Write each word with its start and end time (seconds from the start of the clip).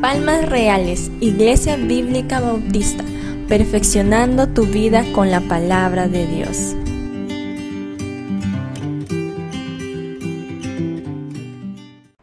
Palmas 0.00 0.48
Reales, 0.48 1.12
Iglesia 1.20 1.76
Bíblica 1.76 2.40
Bautista, 2.40 3.04
perfeccionando 3.46 4.48
tu 4.48 4.66
vida 4.66 5.04
con 5.14 5.30
la 5.30 5.40
palabra 5.42 6.08
de 6.08 6.26
Dios. 6.26 6.74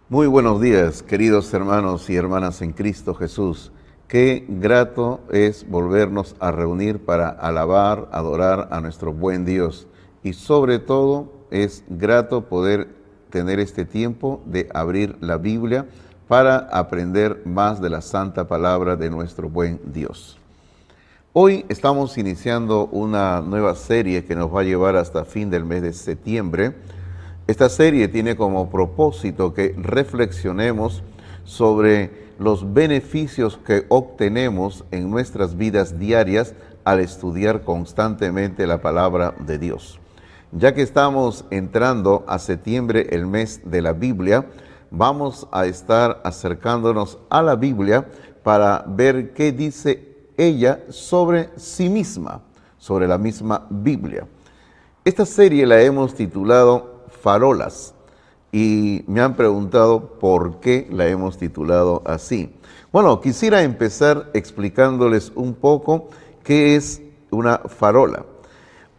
Muy 0.09 0.27
buenos 0.27 0.59
días, 0.59 1.01
queridos 1.01 1.53
hermanos 1.53 2.09
y 2.09 2.17
hermanas 2.17 2.61
en 2.61 2.73
Cristo 2.73 3.15
Jesús. 3.15 3.71
Qué 4.09 4.45
grato 4.49 5.21
es 5.31 5.65
volvernos 5.69 6.35
a 6.41 6.51
reunir 6.51 7.05
para 7.05 7.29
alabar, 7.29 8.09
adorar 8.11 8.67
a 8.71 8.81
nuestro 8.81 9.13
buen 9.13 9.45
Dios. 9.45 9.87
Y 10.23 10.33
sobre 10.33 10.79
todo 10.79 11.47
es 11.51 11.85
grato 11.87 12.49
poder 12.49 12.98
tener 13.29 13.59
este 13.59 13.85
tiempo 13.85 14.41
de 14.45 14.69
abrir 14.73 15.17
la 15.21 15.37
Biblia 15.37 15.85
para 16.27 16.57
aprender 16.57 17.41
más 17.45 17.81
de 17.81 17.89
la 17.89 18.01
santa 18.01 18.47
palabra 18.47 18.95
de 18.95 19.09
nuestro 19.09 19.49
buen 19.49 19.79
Dios. 19.85 20.37
Hoy 21.33 21.65
estamos 21.69 22.17
iniciando 22.17 22.87
una 22.87 23.41
nueva 23.41 23.75
serie 23.75 24.25
que 24.25 24.35
nos 24.35 24.53
va 24.53 24.61
a 24.61 24.63
llevar 24.63 24.95
hasta 24.95 25.25
fin 25.25 25.49
del 25.49 25.65
mes 25.65 25.81
de 25.81 25.93
septiembre 25.93 26.73
esta 27.49 27.67
serie 27.67 28.07
tiene 28.07 28.35
como 28.35 28.69
propósito 28.69 29.55
que 29.55 29.73
reflexionemos 29.75 31.01
sobre 31.45 32.11
los 32.37 32.75
beneficios 32.75 33.57
que 33.65 33.87
obtenemos 33.89 34.85
en 34.91 35.09
nuestras 35.09 35.57
vidas 35.57 35.97
diarias 35.97 36.53
al 36.83 36.99
estudiar 36.99 37.63
constantemente 37.63 38.67
la 38.67 38.83
palabra 38.83 39.33
de 39.39 39.57
Dios. 39.57 39.99
Ya 40.51 40.73
que 40.73 40.81
estamos 40.81 41.45
entrando 41.51 42.23
a 42.27 42.39
septiembre, 42.39 43.09
el 43.11 43.27
mes 43.27 43.61
de 43.65 43.83
la 43.83 43.93
Biblia, 43.93 44.47
vamos 44.89 45.47
a 45.51 45.67
estar 45.67 46.21
acercándonos 46.23 47.19
a 47.29 47.43
la 47.43 47.55
Biblia 47.55 48.09
para 48.41 48.83
ver 48.87 49.33
qué 49.33 49.51
dice 49.51 50.17
ella 50.37 50.79
sobre 50.89 51.51
sí 51.55 51.87
misma, 51.87 52.41
sobre 52.79 53.07
la 53.07 53.19
misma 53.19 53.67
Biblia. 53.69 54.25
Esta 55.05 55.23
serie 55.23 55.67
la 55.67 55.81
hemos 55.83 56.15
titulado 56.15 57.03
farolas. 57.21 57.93
Y 58.51 59.03
me 59.05 59.21
han 59.21 59.35
preguntado 59.35 60.17
por 60.17 60.59
qué 60.59 60.87
la 60.89 61.07
hemos 61.07 61.37
titulado 61.37 62.01
así. 62.07 62.51
Bueno, 62.91 63.21
quisiera 63.21 63.61
empezar 63.61 64.31
explicándoles 64.33 65.31
un 65.35 65.53
poco 65.53 66.09
qué 66.43 66.75
es 66.75 67.03
una 67.29 67.59
farola. 67.59 68.25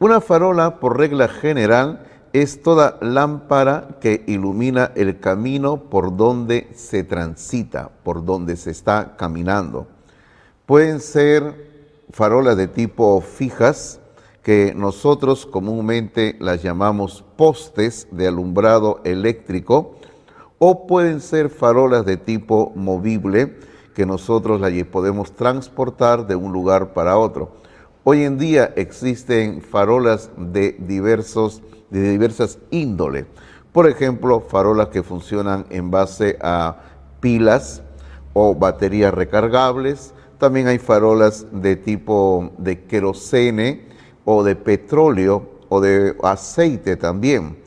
Una 0.03 0.23
farola, 0.23 0.81
por 0.81 0.97
regla 0.97 1.29
general, 1.29 2.07
es 2.33 2.63
toda 2.63 2.97
lámpara 3.03 3.99
que 4.01 4.25
ilumina 4.27 4.93
el 4.95 5.21
camino 5.21 5.77
por 5.91 6.17
donde 6.17 6.71
se 6.75 7.05
transita, 7.05 7.91
por 8.03 8.25
donde 8.25 8.57
se 8.57 8.71
está 8.71 9.15
caminando. 9.19 9.89
Pueden 10.65 11.01
ser 11.01 11.69
farolas 12.13 12.57
de 12.57 12.67
tipo 12.67 13.21
fijas, 13.21 14.01
que 14.43 14.73
nosotros 14.75 15.45
comúnmente 15.45 16.35
las 16.41 16.63
llamamos 16.63 17.23
postes 17.37 18.09
de 18.11 18.27
alumbrado 18.27 19.03
eléctrico 19.05 19.97
o 20.59 20.87
pueden 20.87 21.21
ser 21.21 21.51
farolas 21.51 22.07
de 22.07 22.17
tipo 22.17 22.73
movible 22.75 23.59
que 23.95 24.07
nosotros 24.07 24.63
las 24.63 24.73
podemos 24.85 25.33
transportar 25.33 26.27
de 26.27 26.37
un 26.37 26.55
lugar 26.55 26.95
para 26.95 27.19
otro. 27.19 27.60
Hoy 28.03 28.25
en 28.25 28.39
día 28.39 28.73
existen 28.77 29.61
farolas 29.61 30.31
de, 30.37 30.75
diversos, 30.79 31.63
de 31.91 32.11
diversas 32.13 32.59
índoles. 32.71 33.27
Por 33.73 33.89
ejemplo, 33.89 34.41
farolas 34.41 34.89
que 34.89 35.03
funcionan 35.03 35.67
en 35.69 35.91
base 35.91 36.39
a 36.41 36.77
pilas 37.21 37.83
o 38.33 38.55
baterías 38.55 39.13
recargables. 39.13 40.15
También 40.39 40.69
hay 40.69 40.79
farolas 40.79 41.47
de 41.53 41.77
tipo 41.77 42.53
de 42.57 42.85
querosene, 42.85 43.91
o 44.25 44.43
de 44.45 44.57
petróleo 44.57 45.51
o 45.69 45.81
de 45.81 46.17
aceite 46.23 46.97
también. 46.97 47.59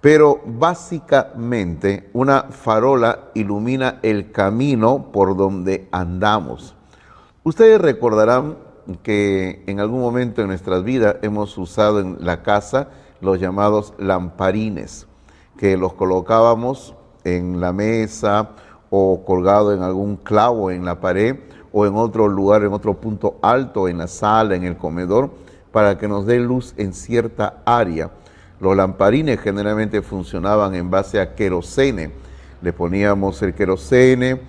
Pero 0.00 0.40
básicamente 0.44 2.10
una 2.12 2.42
farola 2.50 3.30
ilumina 3.34 4.00
el 4.02 4.32
camino 4.32 5.10
por 5.12 5.36
donde 5.36 5.88
andamos. 5.92 6.74
Ustedes 7.44 7.80
recordarán 7.80 8.56
que 9.02 9.62
en 9.66 9.80
algún 9.80 10.00
momento 10.00 10.42
en 10.42 10.48
nuestras 10.48 10.84
vidas 10.84 11.16
hemos 11.22 11.56
usado 11.58 12.00
en 12.00 12.18
la 12.20 12.42
casa 12.42 12.88
los 13.20 13.38
llamados 13.38 13.94
lamparines, 13.98 15.06
que 15.56 15.76
los 15.76 15.94
colocábamos 15.94 16.94
en 17.24 17.60
la 17.60 17.72
mesa 17.72 18.50
o 18.90 19.24
colgado 19.24 19.72
en 19.72 19.82
algún 19.82 20.16
clavo 20.16 20.70
en 20.70 20.84
la 20.84 21.00
pared 21.00 21.36
o 21.72 21.86
en 21.86 21.96
otro 21.96 22.28
lugar, 22.28 22.62
en 22.62 22.72
otro 22.72 22.94
punto 22.94 23.38
alto, 23.40 23.88
en 23.88 23.98
la 23.98 24.06
sala, 24.06 24.54
en 24.54 24.64
el 24.64 24.76
comedor, 24.76 25.30
para 25.70 25.96
que 25.96 26.08
nos 26.08 26.26
dé 26.26 26.38
luz 26.38 26.74
en 26.76 26.92
cierta 26.92 27.62
área. 27.64 28.10
Los 28.60 28.76
lamparines 28.76 29.40
generalmente 29.40 30.02
funcionaban 30.02 30.74
en 30.74 30.90
base 30.90 31.18
a 31.18 31.34
querosene. 31.34 32.12
Le 32.60 32.72
poníamos 32.72 33.40
el 33.42 33.54
querosene, 33.54 34.40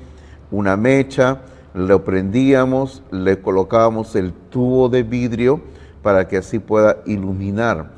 una 0.51 0.75
mecha, 0.75 1.41
lo 1.73 2.03
prendíamos, 2.03 3.03
le 3.11 3.41
colocábamos 3.41 4.15
el 4.15 4.33
tubo 4.33 4.89
de 4.89 5.03
vidrio 5.03 5.61
para 6.01 6.27
que 6.27 6.37
así 6.37 6.59
pueda 6.59 6.97
iluminar. 7.05 7.91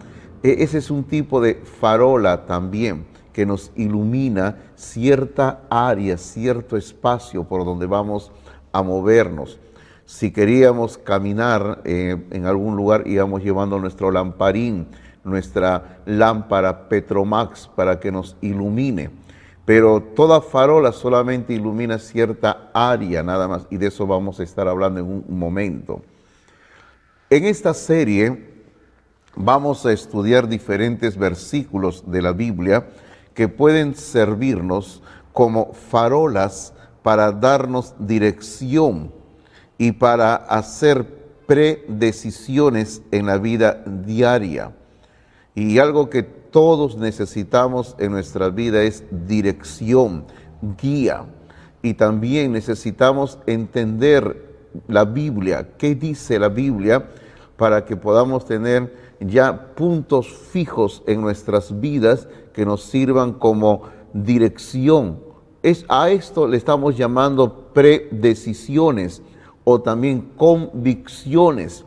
E, 0.43 0.63
ese 0.63 0.77
es 0.77 0.89
un 0.91 1.03
tipo 1.03 1.41
de 1.41 1.55
farola 1.55 2.45
también 2.45 3.05
que 3.33 3.45
nos 3.45 3.71
ilumina 3.75 4.57
cierta 4.75 5.61
área, 5.69 6.17
cierto 6.17 6.77
espacio 6.77 7.43
por 7.43 7.65
donde 7.65 7.85
vamos 7.85 8.31
a 8.71 8.81
movernos. 8.81 9.59
Si 10.05 10.31
queríamos 10.31 10.97
caminar 10.97 11.81
eh, 11.83 12.15
en 12.31 12.45
algún 12.45 12.77
lugar, 12.77 13.07
íbamos 13.07 13.43
llevando 13.43 13.79
nuestro 13.79 14.11
lamparín, 14.11 14.87
nuestra 15.23 15.99
lámpara 16.05 16.87
Petromax 16.87 17.67
para 17.75 17.99
que 17.99 18.11
nos 18.11 18.37
ilumine. 18.39 19.24
Pero 19.65 19.99
toda 20.01 20.41
farola 20.41 20.91
solamente 20.91 21.53
ilumina 21.53 21.97
cierta 21.97 22.69
área 22.73 23.23
nada 23.23 23.47
más, 23.47 23.65
y 23.71 23.77
de 23.77 23.87
eso 23.87 24.05
vamos 24.05 24.39
a 24.39 24.43
estar 24.43 24.67
hablando 24.67 24.99
en 24.99 25.07
un 25.07 25.25
momento. 25.27 26.01
En 27.31 27.45
esta 27.45 27.73
serie 27.73 28.53
vamos 29.35 29.85
a 29.85 29.91
estudiar 29.91 30.47
diferentes 30.47 31.17
versículos 31.17 32.03
de 32.09 32.21
la 32.21 32.31
Biblia 32.31 32.87
que 33.33 33.47
pueden 33.47 33.95
servirnos 33.95 35.01
como 35.33 35.73
farolas 35.73 36.73
para 37.01 37.31
darnos 37.31 37.95
dirección 37.99 39.11
y 39.77 39.91
para 39.91 40.35
hacer 40.35 41.25
predecisiones 41.45 43.01
en 43.11 43.25
la 43.25 43.37
vida 43.37 43.83
diaria. 43.85 44.71
Y 45.53 45.79
algo 45.79 46.09
que 46.09 46.23
todos 46.55 46.95
necesitamos 46.95 47.97
en 47.99 48.13
nuestra 48.13 48.47
vida 48.47 48.81
es 48.81 49.03
dirección, 49.27 50.23
guía. 50.81 51.25
Y 51.81 51.95
también 51.95 52.53
necesitamos 52.53 53.39
entender 53.45 54.55
la 54.87 55.03
Biblia, 55.03 55.71
qué 55.77 55.95
dice 55.95 56.39
la 56.39 56.47
Biblia, 56.47 57.09
para 57.57 57.83
que 57.83 57.97
podamos 57.97 58.45
tener 58.45 58.95
ya 59.19 59.75
puntos 59.75 60.29
fijos 60.29 61.03
en 61.07 61.19
nuestras 61.19 61.77
vidas 61.81 62.29
que 62.53 62.65
nos 62.65 62.83
sirvan 62.83 63.33
como 63.33 63.89
dirección. 64.13 65.19
Es, 65.61 65.83
a 65.89 66.09
esto 66.09 66.47
le 66.47 66.55
estamos 66.55 66.95
llamando 66.95 67.73
predecisiones 67.73 69.21
o 69.65 69.81
también 69.81 70.31
convicciones, 70.37 71.83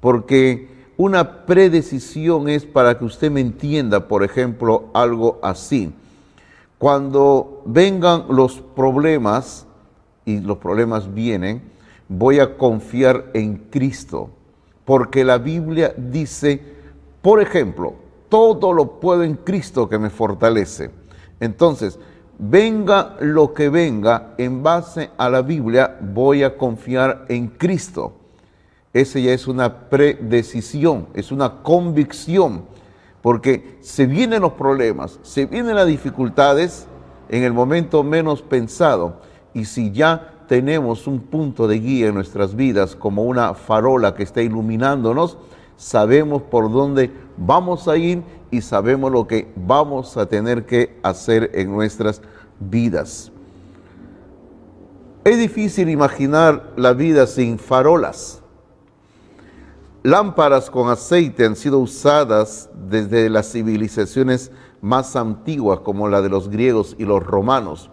porque 0.00 0.79
una 1.00 1.46
predecisión 1.46 2.50
es 2.50 2.66
para 2.66 2.98
que 2.98 3.06
usted 3.06 3.30
me 3.30 3.40
entienda, 3.40 4.06
por 4.06 4.22
ejemplo, 4.22 4.90
algo 4.92 5.38
así. 5.42 5.94
Cuando 6.76 7.62
vengan 7.64 8.26
los 8.28 8.60
problemas, 8.60 9.66
y 10.26 10.40
los 10.40 10.58
problemas 10.58 11.14
vienen, 11.14 11.62
voy 12.06 12.38
a 12.38 12.58
confiar 12.58 13.30
en 13.32 13.56
Cristo, 13.70 14.28
porque 14.84 15.24
la 15.24 15.38
Biblia 15.38 15.94
dice, 15.96 16.60
por 17.22 17.40
ejemplo, 17.40 17.94
todo 18.28 18.74
lo 18.74 19.00
puedo 19.00 19.24
en 19.24 19.36
Cristo 19.36 19.88
que 19.88 19.98
me 19.98 20.10
fortalece. 20.10 20.90
Entonces, 21.40 21.98
venga 22.38 23.16
lo 23.20 23.54
que 23.54 23.70
venga, 23.70 24.34
en 24.36 24.62
base 24.62 25.08
a 25.16 25.30
la 25.30 25.40
Biblia 25.40 25.96
voy 25.98 26.42
a 26.42 26.58
confiar 26.58 27.24
en 27.30 27.48
Cristo. 27.48 28.19
Esa 28.92 29.20
ya 29.20 29.32
es 29.32 29.46
una 29.46 29.88
predecisión, 29.88 31.06
es 31.14 31.30
una 31.30 31.62
convicción, 31.62 32.64
porque 33.22 33.78
se 33.80 34.06
vienen 34.06 34.42
los 34.42 34.54
problemas, 34.54 35.20
se 35.22 35.46
vienen 35.46 35.76
las 35.76 35.86
dificultades 35.86 36.86
en 37.28 37.44
el 37.44 37.52
momento 37.52 38.02
menos 38.02 38.42
pensado, 38.42 39.20
y 39.54 39.64
si 39.66 39.92
ya 39.92 40.34
tenemos 40.48 41.06
un 41.06 41.20
punto 41.20 41.68
de 41.68 41.78
guía 41.78 42.08
en 42.08 42.14
nuestras 42.14 42.56
vidas 42.56 42.96
como 42.96 43.22
una 43.22 43.54
farola 43.54 44.16
que 44.16 44.24
está 44.24 44.42
iluminándonos, 44.42 45.38
sabemos 45.76 46.42
por 46.42 46.72
dónde 46.72 47.12
vamos 47.36 47.86
a 47.86 47.96
ir 47.96 48.24
y 48.50 48.60
sabemos 48.60 49.12
lo 49.12 49.28
que 49.28 49.52
vamos 49.54 50.16
a 50.16 50.26
tener 50.26 50.66
que 50.66 50.98
hacer 51.04 51.52
en 51.54 51.70
nuestras 51.70 52.20
vidas. 52.58 53.30
Es 55.22 55.38
difícil 55.38 55.88
imaginar 55.88 56.72
la 56.76 56.94
vida 56.94 57.28
sin 57.28 57.56
farolas. 57.56 58.42
Lámparas 60.02 60.70
con 60.70 60.88
aceite 60.88 61.44
han 61.44 61.56
sido 61.56 61.78
usadas 61.78 62.70
desde 62.88 63.28
las 63.28 63.52
civilizaciones 63.52 64.50
más 64.80 65.14
antiguas 65.14 65.80
como 65.80 66.08
la 66.08 66.22
de 66.22 66.30
los 66.30 66.48
griegos 66.48 66.96
y 66.98 67.04
los 67.04 67.22
romanos. 67.22 67.90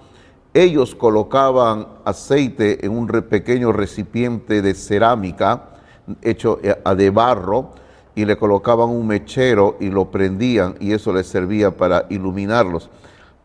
Ellos 0.53 0.95
colocaban 0.95 1.85
aceite 2.05 2.85
en 2.85 2.97
un 2.97 3.07
pequeño 3.07 3.73
recipiente 3.73 4.61
de 4.61 4.73
cerámica 4.73 5.71
hecho 6.21 6.61
eh, 6.63 6.77
de 6.95 7.09
barro 7.09 7.71
y 8.15 8.23
le 8.23 8.37
colocaban 8.37 8.87
un 8.87 9.05
mechero 9.05 9.75
y 9.81 9.89
lo 9.89 10.09
prendían 10.09 10.75
y 10.79 10.93
eso 10.93 11.11
les 11.11 11.27
servía 11.27 11.75
para 11.75 12.05
iluminarlos. 12.09 12.89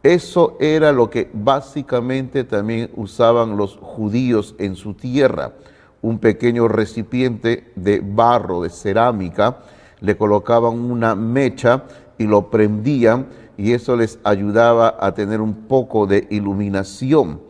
Eso 0.05 0.57
era 0.61 0.93
lo 0.93 1.11
que 1.11 1.29
básicamente 1.33 2.45
también 2.45 2.91
usaban 2.95 3.57
los 3.57 3.77
judíos 3.77 4.55
en 4.59 4.77
su 4.77 4.95
tierra 4.95 5.51
un 6.03 6.19
pequeño 6.19 6.69
recipiente 6.69 7.73
de 7.77 8.03
barro, 8.05 8.63
de 8.63 8.71
cerámica, 8.71 9.59
le 10.01 10.17
colocaban 10.17 10.79
una 10.79 11.15
mecha 11.15 11.85
y 12.19 12.27
lo 12.27 12.51
prendían 12.51 13.29
y 13.57 13.73
eso 13.73 13.97
les 13.97 14.19
ayudaba 14.25 14.97
a 15.01 15.15
tener 15.15 15.41
un 15.41 15.67
poco 15.69 16.07
de 16.07 16.27
iluminación. 16.31 17.41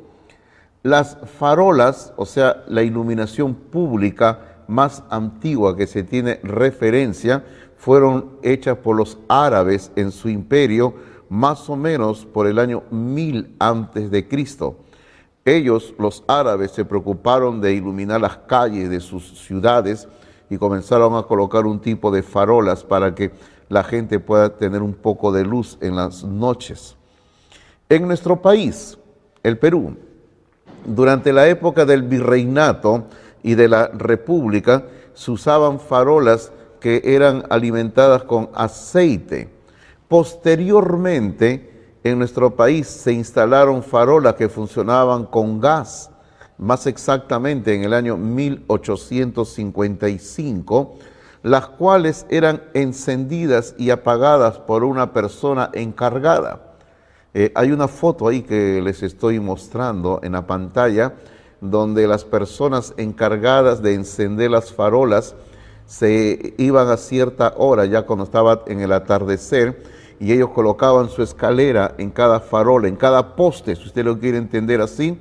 Las 0.83 1.17
farolas, 1.39 2.13
o 2.17 2.27
sea, 2.27 2.65
la 2.69 2.83
iluminación 2.83 3.55
pública 3.55 4.63
más 4.69 5.03
antigua 5.11 5.77
que 5.77 5.87
se 5.87 6.03
tiene 6.03 6.41
referencia, 6.43 7.45
fueron 7.77 8.39
hechas 8.43 8.79
por 8.79 8.97
los 8.97 9.19
árabes 9.29 9.91
en 9.97 10.13
su 10.13 10.29
imperio 10.29 10.95
más 11.29 11.71
o 11.71 11.77
menos 11.77 12.27
por 12.27 12.47
el 12.47 12.59
año 12.59 12.83
1000 12.91 13.57
antes 13.59 14.11
de 14.11 14.29
Cristo. 14.29 14.77
Ellos, 15.45 15.95
los 15.99 16.23
árabes, 16.29 16.71
se 16.71 16.85
preocuparon 16.85 17.61
de 17.61 17.75
iluminar 17.75 18.21
las 18.21 18.37
calles 18.37 18.89
de 18.89 19.01
sus 19.01 19.39
ciudades 19.41 20.09
y 20.49 20.57
comenzaron 20.57 21.17
a 21.17 21.25
colocar 21.25 21.67
un 21.67 21.81
tipo 21.81 22.11
de 22.13 22.23
farolas 22.23 22.85
para 22.85 23.15
que 23.15 23.33
la 23.69 23.83
gente 23.83 24.21
pueda 24.21 24.57
tener 24.57 24.83
un 24.83 24.95
poco 24.95 25.33
de 25.33 25.45
luz 25.45 25.79
en 25.81 25.97
las 25.97 26.23
noches. 26.23 26.97
En 27.89 28.07
nuestro 28.07 28.41
país, 28.41 28.99
el 29.43 29.59
Perú, 29.59 29.97
durante 30.85 31.33
la 31.33 31.49
época 31.49 31.85
del 31.85 32.03
virreinato 32.03 33.07
y 33.43 33.55
de 33.55 33.69
la 33.69 33.89
república, 33.89 34.85
se 35.15 35.31
usaban 35.31 35.81
farolas 35.81 36.53
que 36.79 37.03
eran 37.05 37.45
alimentadas 37.51 38.25
con 38.25 38.51
aceite. 38.55 39.49
Posteriormente, 40.07 41.72
en 42.05 42.19
nuestro 42.19 42.55
país 42.57 42.89
se 42.89 43.13
instalaron 43.13 43.83
farolas 43.83 44.35
que 44.35 44.49
funcionaban 44.49 45.27
con 45.27 45.61
gas, 45.61 46.11
más 46.59 46.87
exactamente 46.87 47.75
en 47.75 47.83
el 47.85 47.95
año 47.95 48.17
1855, 48.17 50.99
las 51.43 51.69
cuales 51.69 52.27
eran 52.29 52.63
encendidas 52.75 53.75
y 53.79 53.91
apagadas 53.91 54.59
por 54.59 54.83
una 54.85 55.13
persona 55.13 55.71
encargada. 55.73 56.75
Eh, 57.35 57.51
hay 57.55 57.73
una 57.73 57.89
foto 57.89 58.29
ahí 58.29 58.43
que 58.43 58.83
les 58.83 59.03
estoy 59.03 59.41
mostrando 59.41 60.21
en 60.23 60.33
la 60.33 60.47
pantalla 60.47 61.15
donde 61.61 62.07
las 62.07 62.25
personas 62.25 62.95
encargadas 62.97 63.83
de 63.83 63.95
encender 63.95 64.51
las 64.51 64.73
farolas 64.73 65.35
se 65.87 66.55
iban 66.59 66.89
a 66.89 66.97
cierta 66.97 67.55
hora, 67.57 67.85
ya 67.87 68.03
cuando 68.03 68.25
estaba 68.25 68.63
en 68.67 68.81
el 68.81 68.93
atardecer, 68.93 69.83
y 70.23 70.33
ellos 70.33 70.51
colocaban 70.51 71.09
su 71.09 71.21
escalera 71.21 71.97
en 71.99 72.11
cada 72.11 72.39
farola, 72.39 72.87
en 72.87 72.95
cada 72.95 73.35
poste, 73.35 73.75
si 73.75 73.87
usted 73.87 74.05
lo 74.05 74.21
quiere 74.21 74.39
entender 74.39 74.81
así, 74.81 75.19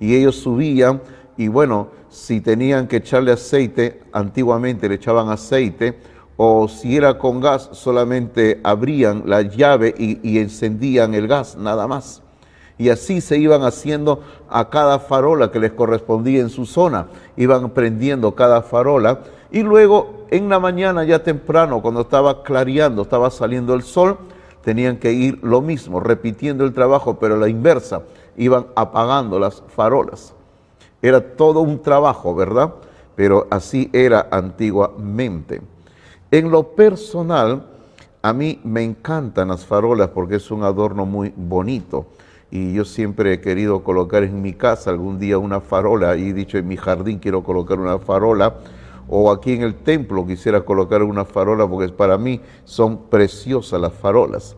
y 0.00 0.16
ellos 0.16 0.34
subían 0.34 1.00
y 1.36 1.46
bueno, 1.46 1.88
si 2.08 2.40
tenían 2.40 2.88
que 2.88 2.96
echarle 2.96 3.30
aceite, 3.30 4.02
antiguamente 4.12 4.88
le 4.88 4.96
echaban 4.96 5.28
aceite, 5.28 6.00
o 6.36 6.66
si 6.66 6.96
era 6.96 7.16
con 7.16 7.40
gas, 7.40 7.68
solamente 7.74 8.60
abrían 8.64 9.22
la 9.24 9.42
llave 9.42 9.94
y, 9.96 10.38
encendían 10.40 11.14
el 11.14 11.28
gas, 11.28 11.56
nada 11.56 11.86
más. 11.86 12.20
Y 12.76 12.88
así 12.88 13.20
se 13.20 13.38
iban 13.38 13.62
haciendo 13.62 14.20
a 14.48 14.68
cada 14.68 14.98
farola 14.98 15.52
que 15.52 15.60
les 15.60 15.72
correspondía 15.72 16.40
en 16.40 16.50
su 16.50 16.66
zona. 16.66 17.06
Iban 17.36 17.70
prendiendo 17.70 18.34
cada 18.34 18.62
farola. 18.62 19.20
Y 19.52 19.62
luego 19.62 20.26
en 20.30 20.48
la 20.48 20.58
mañana 20.58 21.04
ya 21.04 21.22
temprano, 21.22 21.82
cuando 21.82 22.00
estaba 22.00 22.42
clareando, 22.42 23.02
estaba 23.02 23.30
saliendo 23.30 23.74
el 23.74 23.82
sol, 23.82 24.16
tenían 24.62 24.98
que 24.98 25.12
ir 25.12 25.38
lo 25.42 25.60
mismo, 25.60 26.00
repitiendo 26.00 26.64
el 26.64 26.72
trabajo, 26.72 27.18
pero 27.18 27.34
a 27.34 27.38
la 27.38 27.48
inversa. 27.48 28.02
Iban 28.36 28.66
apagando 28.76 29.38
las 29.38 29.62
farolas. 29.68 30.34
Era 31.02 31.36
todo 31.36 31.60
un 31.60 31.82
trabajo, 31.82 32.34
¿verdad? 32.34 32.74
Pero 33.16 33.46
así 33.50 33.90
era 33.92 34.28
antiguamente. 34.30 35.62
En 36.30 36.50
lo 36.50 36.74
personal, 36.74 37.66
a 38.22 38.32
mí 38.32 38.60
me 38.64 38.82
encantan 38.82 39.48
las 39.48 39.64
farolas 39.64 40.08
porque 40.08 40.36
es 40.36 40.50
un 40.50 40.62
adorno 40.62 41.06
muy 41.06 41.32
bonito. 41.34 42.06
Y 42.50 42.74
yo 42.74 42.84
siempre 42.84 43.32
he 43.32 43.40
querido 43.40 43.82
colocar 43.82 44.24
en 44.24 44.42
mi 44.42 44.52
casa 44.52 44.90
algún 44.90 45.18
día 45.18 45.38
una 45.38 45.60
farola. 45.60 46.16
Y 46.16 46.30
he 46.30 46.32
dicho, 46.34 46.58
en 46.58 46.68
mi 46.68 46.76
jardín 46.76 47.18
quiero 47.18 47.42
colocar 47.42 47.78
una 47.78 47.98
farola. 47.98 48.56
O 49.08 49.30
aquí 49.30 49.52
en 49.52 49.62
el 49.62 49.74
templo 49.74 50.26
quisiera 50.26 50.62
colocar 50.62 51.02
una 51.02 51.24
farola 51.24 51.68
porque 51.68 51.92
para 51.92 52.18
mí 52.18 52.40
son 52.64 53.08
preciosas 53.08 53.80
las 53.80 53.92
farolas. 53.92 54.56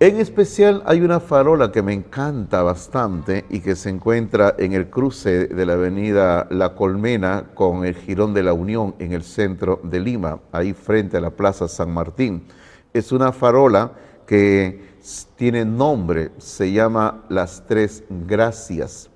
En 0.00 0.16
especial 0.16 0.82
hay 0.86 1.00
una 1.00 1.20
farola 1.20 1.70
que 1.70 1.80
me 1.80 1.92
encanta 1.92 2.62
bastante 2.62 3.44
y 3.48 3.60
que 3.60 3.76
se 3.76 3.90
encuentra 3.90 4.54
en 4.58 4.72
el 4.72 4.90
cruce 4.90 5.46
de 5.46 5.66
la 5.66 5.74
avenida 5.74 6.48
La 6.50 6.74
Colmena 6.74 7.50
con 7.54 7.84
el 7.84 7.94
Girón 7.94 8.34
de 8.34 8.42
la 8.42 8.52
Unión 8.52 8.96
en 8.98 9.12
el 9.12 9.22
centro 9.22 9.80
de 9.84 10.00
Lima, 10.00 10.40
ahí 10.50 10.72
frente 10.72 11.16
a 11.16 11.20
la 11.20 11.30
Plaza 11.30 11.68
San 11.68 11.94
Martín. 11.94 12.42
Es 12.92 13.12
una 13.12 13.32
farola 13.32 13.92
que 14.26 14.94
tiene 15.36 15.64
nombre, 15.64 16.32
se 16.38 16.72
llama 16.72 17.24
Las 17.28 17.64
Tres 17.66 18.04
Gracias. 18.10 19.13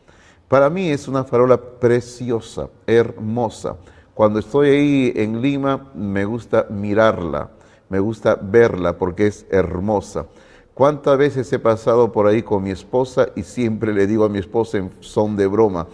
Para 0.48 0.70
mí 0.70 0.88
es 0.88 1.08
una 1.08 1.24
farola 1.24 1.60
preciosa, 1.60 2.70
hermosa. 2.86 3.76
Cuando 4.14 4.38
estoy 4.38 4.70
ahí 4.70 5.12
en 5.14 5.42
Lima 5.42 5.90
me 5.94 6.24
gusta 6.24 6.66
mirarla, 6.70 7.50
me 7.90 7.98
gusta 7.98 8.38
verla 8.40 8.96
porque 8.96 9.26
es 9.26 9.46
hermosa. 9.50 10.24
¿Cuántas 10.72 11.18
veces 11.18 11.52
he 11.52 11.58
pasado 11.58 12.12
por 12.12 12.26
ahí 12.26 12.42
con 12.42 12.62
mi 12.62 12.70
esposa 12.70 13.28
y 13.36 13.42
siempre 13.42 13.92
le 13.92 14.06
digo 14.06 14.24
a 14.24 14.30
mi 14.30 14.38
esposa 14.38 14.78
en 14.78 14.90
son 15.00 15.36
de 15.36 15.46
broma, 15.46 15.86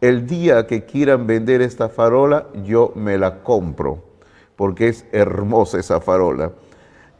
el 0.00 0.26
día 0.26 0.66
que 0.66 0.84
quieran 0.84 1.28
vender 1.28 1.62
esta 1.62 1.88
farola, 1.88 2.48
yo 2.64 2.92
me 2.96 3.18
la 3.18 3.44
compro, 3.44 4.02
porque 4.56 4.88
es 4.88 5.06
hermosa 5.12 5.78
esa 5.78 6.00
farola. 6.00 6.50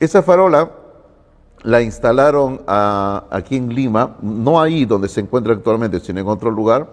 Esa 0.00 0.24
farola 0.24 0.81
la 1.62 1.82
instalaron 1.82 2.62
aquí 2.66 3.56
en 3.56 3.74
Lima, 3.74 4.16
no 4.22 4.60
ahí 4.60 4.84
donde 4.84 5.08
se 5.08 5.20
encuentra 5.20 5.52
actualmente, 5.52 6.00
sino 6.00 6.20
en 6.20 6.28
otro 6.28 6.50
lugar, 6.50 6.90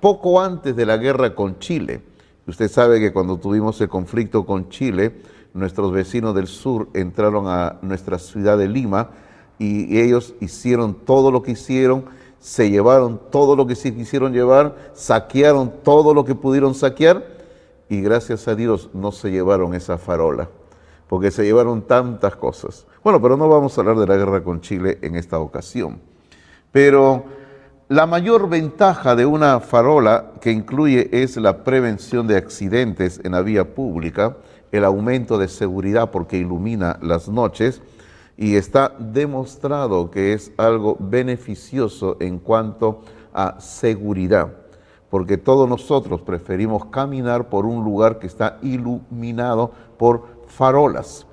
poco 0.00 0.40
antes 0.40 0.76
de 0.76 0.86
la 0.86 0.96
guerra 0.96 1.34
con 1.34 1.58
Chile. 1.58 2.00
Usted 2.46 2.70
sabe 2.70 3.00
que 3.00 3.12
cuando 3.12 3.38
tuvimos 3.38 3.80
el 3.80 3.88
conflicto 3.88 4.44
con 4.44 4.68
Chile, 4.68 5.20
nuestros 5.54 5.92
vecinos 5.92 6.34
del 6.34 6.46
sur 6.46 6.88
entraron 6.94 7.46
a 7.48 7.76
nuestra 7.82 8.18
ciudad 8.18 8.58
de 8.58 8.68
Lima, 8.68 9.10
y 9.58 10.00
ellos 10.00 10.34
hicieron 10.40 10.94
todo 10.94 11.30
lo 11.30 11.42
que 11.42 11.52
hicieron, 11.52 12.06
se 12.40 12.70
llevaron 12.70 13.20
todo 13.30 13.56
lo 13.56 13.66
que 13.66 13.74
se 13.74 13.94
quisieron 13.94 14.32
llevar, 14.32 14.76
saquearon 14.94 15.72
todo 15.82 16.12
lo 16.12 16.24
que 16.24 16.34
pudieron 16.34 16.74
saquear 16.74 17.24
y 17.88 18.00
gracias 18.00 18.48
a 18.48 18.54
Dios 18.54 18.90
no 18.92 19.12
se 19.12 19.30
llevaron 19.30 19.74
esa 19.74 19.96
farola, 19.96 20.48
porque 21.08 21.30
se 21.30 21.44
llevaron 21.44 21.82
tantas 21.82 22.36
cosas. 22.36 22.86
Bueno, 23.02 23.20
pero 23.20 23.36
no 23.36 23.48
vamos 23.48 23.76
a 23.76 23.80
hablar 23.80 23.96
de 23.98 24.06
la 24.06 24.16
guerra 24.16 24.42
con 24.42 24.60
Chile 24.60 24.98
en 25.02 25.16
esta 25.16 25.38
ocasión. 25.38 26.00
Pero 26.72 27.24
la 27.88 28.06
mayor 28.06 28.48
ventaja 28.48 29.14
de 29.14 29.26
una 29.26 29.60
farola 29.60 30.32
que 30.40 30.50
incluye 30.50 31.10
es 31.12 31.36
la 31.36 31.62
prevención 31.64 32.26
de 32.26 32.36
accidentes 32.36 33.20
en 33.22 33.32
la 33.32 33.42
vía 33.42 33.74
pública, 33.74 34.38
el 34.72 34.84
aumento 34.84 35.38
de 35.38 35.48
seguridad 35.48 36.10
porque 36.10 36.38
ilumina 36.38 36.98
las 37.02 37.28
noches, 37.28 37.82
y 38.36 38.56
está 38.56 38.94
demostrado 38.98 40.10
que 40.10 40.32
es 40.32 40.50
algo 40.56 40.96
beneficioso 40.98 42.16
en 42.20 42.38
cuanto 42.38 43.02
a 43.32 43.60
seguridad, 43.60 44.52
porque 45.10 45.36
todos 45.36 45.68
nosotros 45.68 46.22
preferimos 46.22 46.86
caminar 46.86 47.48
por 47.48 47.66
un 47.66 47.84
lugar 47.84 48.18
que 48.18 48.26
está 48.26 48.58
iluminado 48.62 49.70
por 49.96 50.33
farolas. 50.54 51.26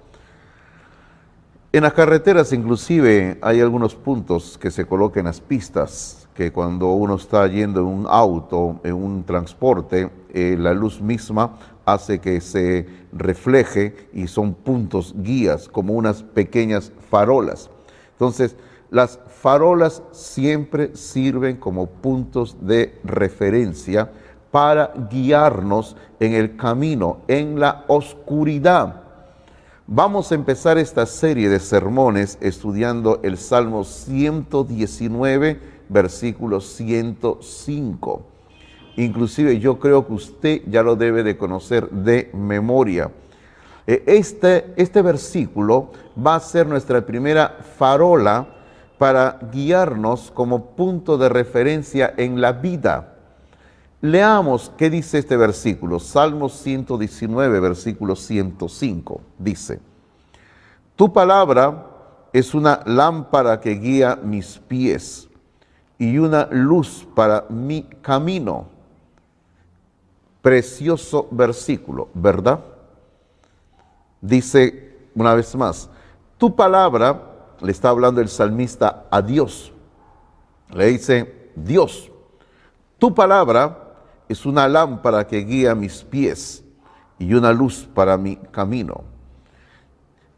En 1.73 1.83
las 1.83 1.93
carreteras 1.93 2.51
inclusive 2.51 3.37
hay 3.41 3.61
algunos 3.61 3.95
puntos 3.95 4.57
que 4.57 4.71
se 4.71 4.85
colocan 4.85 5.21
en 5.21 5.27
las 5.27 5.39
pistas, 5.39 6.27
que 6.33 6.51
cuando 6.51 6.87
uno 6.87 7.15
está 7.15 7.47
yendo 7.47 7.81
en 7.81 7.87
un 7.87 8.07
auto, 8.09 8.81
en 8.83 8.93
un 8.93 9.23
transporte, 9.23 10.09
eh, 10.33 10.57
la 10.59 10.73
luz 10.73 11.01
misma 11.01 11.57
hace 11.85 12.19
que 12.19 12.41
se 12.41 12.87
refleje 13.13 14.09
y 14.13 14.27
son 14.27 14.53
puntos 14.53 15.13
guías, 15.17 15.69
como 15.69 15.93
unas 15.93 16.23
pequeñas 16.23 16.91
farolas. 17.09 17.69
Entonces, 18.13 18.55
las 18.89 19.19
farolas 19.41 20.03
siempre 20.11 20.95
sirven 20.95 21.55
como 21.55 21.87
puntos 21.87 22.57
de 22.59 22.99
referencia 23.03 24.11
para 24.51 24.93
guiarnos 25.09 25.95
en 26.19 26.33
el 26.33 26.57
camino, 26.57 27.19
en 27.27 27.59
la 27.59 27.85
oscuridad. 27.87 29.00
Vamos 29.93 30.31
a 30.31 30.35
empezar 30.35 30.77
esta 30.77 31.05
serie 31.05 31.49
de 31.49 31.59
sermones 31.59 32.37
estudiando 32.39 33.19
el 33.23 33.37
Salmo 33.37 33.83
119, 33.83 35.59
versículo 35.89 36.61
105. 36.61 38.21
Inclusive 38.95 39.59
yo 39.59 39.79
creo 39.79 40.07
que 40.07 40.13
usted 40.13 40.61
ya 40.67 40.81
lo 40.81 40.95
debe 40.95 41.23
de 41.23 41.35
conocer 41.35 41.89
de 41.89 42.31
memoria. 42.33 43.11
Eh, 43.85 44.01
este, 44.05 44.73
este 44.77 45.01
versículo 45.01 45.91
va 46.17 46.35
a 46.35 46.39
ser 46.39 46.67
nuestra 46.67 47.05
primera 47.05 47.57
farola 47.77 48.47
para 48.97 49.39
guiarnos 49.51 50.31
como 50.31 50.67
punto 50.67 51.17
de 51.17 51.27
referencia 51.27 52.13
en 52.15 52.39
la 52.39 52.53
vida. 52.53 53.10
Leamos 54.01 54.71
qué 54.77 54.89
dice 54.89 55.19
este 55.19 55.37
versículo, 55.37 55.99
Salmo 55.99 56.49
119, 56.49 57.59
versículo 57.59 58.15
105. 58.15 59.21
Dice, 59.37 59.79
Tu 60.95 61.13
palabra 61.13 61.85
es 62.33 62.55
una 62.55 62.81
lámpara 62.85 63.59
que 63.59 63.71
guía 63.71 64.19
mis 64.21 64.57
pies 64.57 65.29
y 65.99 66.17
una 66.17 66.47
luz 66.49 67.07
para 67.13 67.45
mi 67.49 67.83
camino. 68.01 68.69
Precioso 70.41 71.27
versículo, 71.29 72.09
¿verdad? 72.15 72.59
Dice 74.19 75.09
una 75.13 75.35
vez 75.35 75.55
más, 75.55 75.89
tu 76.39 76.55
palabra, 76.55 77.21
le 77.61 77.71
está 77.71 77.89
hablando 77.89 78.19
el 78.19 78.29
salmista 78.29 79.05
a 79.11 79.21
Dios. 79.21 79.71
Le 80.71 80.87
dice, 80.87 81.51
Dios, 81.55 82.09
tu 82.97 83.13
palabra 83.13 83.80
es 84.31 84.45
una 84.45 84.67
lámpara 84.67 85.27
que 85.27 85.39
guía 85.39 85.75
mis 85.75 86.03
pies 86.03 86.63
y 87.19 87.33
una 87.33 87.51
luz 87.51 87.87
para 87.93 88.17
mi 88.17 88.37
camino. 88.37 89.03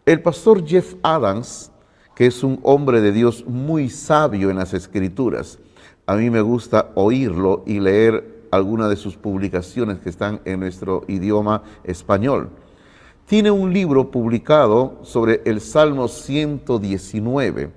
El 0.06 0.22
pastor 0.22 0.66
Jeff 0.66 0.96
Adams, 1.04 1.72
que 2.16 2.26
es 2.26 2.44
un 2.44 2.60
hombre 2.64 3.02
de 3.02 3.12
Dios 3.12 3.46
muy 3.48 3.90
sabio 3.90 4.50
en 4.50 4.58
las 4.58 4.74
escrituras, 4.74 5.60
a 6.06 6.16
mí 6.16 6.30
me 6.30 6.42
gusta 6.42 6.92
oírlo 6.96 7.64
y 7.66 7.80
leer 7.80 8.48
algunas 8.52 8.90
de 8.90 8.98
sus 8.98 9.16
publicaciones 9.16 10.00
que 10.00 10.10
están 10.10 10.42
en 10.46 10.60
nuestro 10.60 11.04
idioma 11.08 11.64
español. 11.84 12.50
Tiene 13.26 13.52
un 13.52 13.72
libro 13.72 14.12
publicado 14.12 15.00
sobre 15.04 15.42
el 15.46 15.62
Salmo 15.62 16.08
119. 16.08 17.72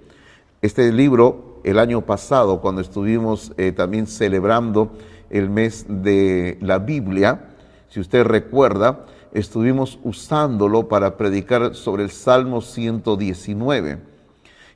Este 0.61 0.93
libro, 0.93 1.61
el 1.63 1.79
año 1.79 2.01
pasado, 2.01 2.61
cuando 2.61 2.81
estuvimos 2.81 3.53
eh, 3.57 3.71
también 3.71 4.07
celebrando 4.07 4.91
el 5.31 5.51
mes 5.51 5.87
de 5.89 6.59
la 6.61 6.79
Biblia, 6.79 7.51
si 7.89 8.01
usted 8.01 8.25
recuerda, 8.25 9.07
estuvimos 9.33 9.99
usándolo 10.03 10.89
para 10.89 11.17
predicar 11.17 11.75
sobre 11.75 12.05
el 12.05 12.11
Salmo 12.11 12.61
119. 12.61 13.99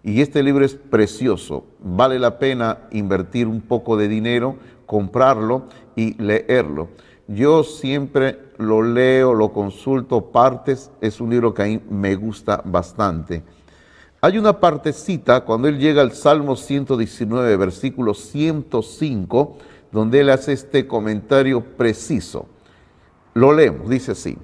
Y 0.03 0.23
este 0.23 0.43
libro 0.43 0.65
es 0.65 0.75
precioso, 0.75 1.65
vale 1.79 2.19
la 2.19 2.39
pena 2.39 2.79
invertir 2.91 3.47
un 3.47 3.61
poco 3.61 3.97
de 3.97 4.09
dinero, 4.09 4.57
comprarlo 4.87 5.67
y 5.95 6.15
leerlo. 6.23 6.89
Yo 7.29 7.63
siempre 7.63 8.39
lo 8.57 8.83
leo, 8.83 9.35
lo 9.35 9.53
consulto 9.53 10.33
partes, 10.33 10.91
es 11.01 11.21
un 11.21 11.31
libro 11.31 11.55
que 11.55 11.63
a 11.63 11.67
mí 11.67 11.81
me 11.89 12.17
gusta 12.17 12.63
bastante. 12.65 13.43
Hay 14.23 14.37
una 14.37 14.61
partecita 14.61 15.43
cuando 15.43 15.69
él 15.69 15.79
llega 15.79 16.03
al 16.03 16.13
Salmo 16.13 16.57
119, 16.57 17.57
versículo 17.57 18.13
105, 18.13 19.57
donde 19.93 20.21
él 20.21 20.31
hace 20.31 20.53
este 20.53 20.87
comentario 20.87 21.63
preciso. 21.63 22.47
Lo 23.35 23.53
leemos, 23.53 23.89
dice 23.89 24.13
así. 24.13 24.39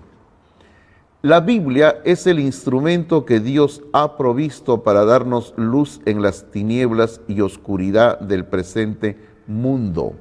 La 1.22 1.40
Biblia 1.40 2.00
es 2.04 2.26
el 2.26 2.38
instrumento 2.38 3.24
que 3.24 3.40
Dios 3.40 3.82
ha 3.92 4.16
provisto 4.16 4.82
para 4.82 5.04
darnos 5.04 5.54
luz 5.56 6.00
en 6.04 6.22
las 6.22 6.50
tinieblas 6.52 7.20
y 7.26 7.40
oscuridad 7.40 8.20
del 8.20 8.44
presente 8.44 9.18
mundo. 9.46 10.14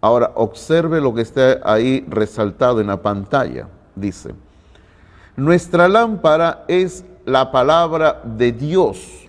Ahora, 0.00 0.32
observe 0.34 1.00
lo 1.00 1.14
que 1.14 1.22
está 1.22 1.60
ahí 1.62 2.04
resaltado 2.08 2.80
en 2.80 2.88
la 2.88 3.00
pantalla. 3.00 3.68
Dice, 3.94 4.34
nuestra 5.36 5.86
lámpara 5.86 6.64
es 6.66 7.04
la 7.24 7.52
palabra 7.52 8.20
de 8.24 8.50
Dios. 8.50 9.28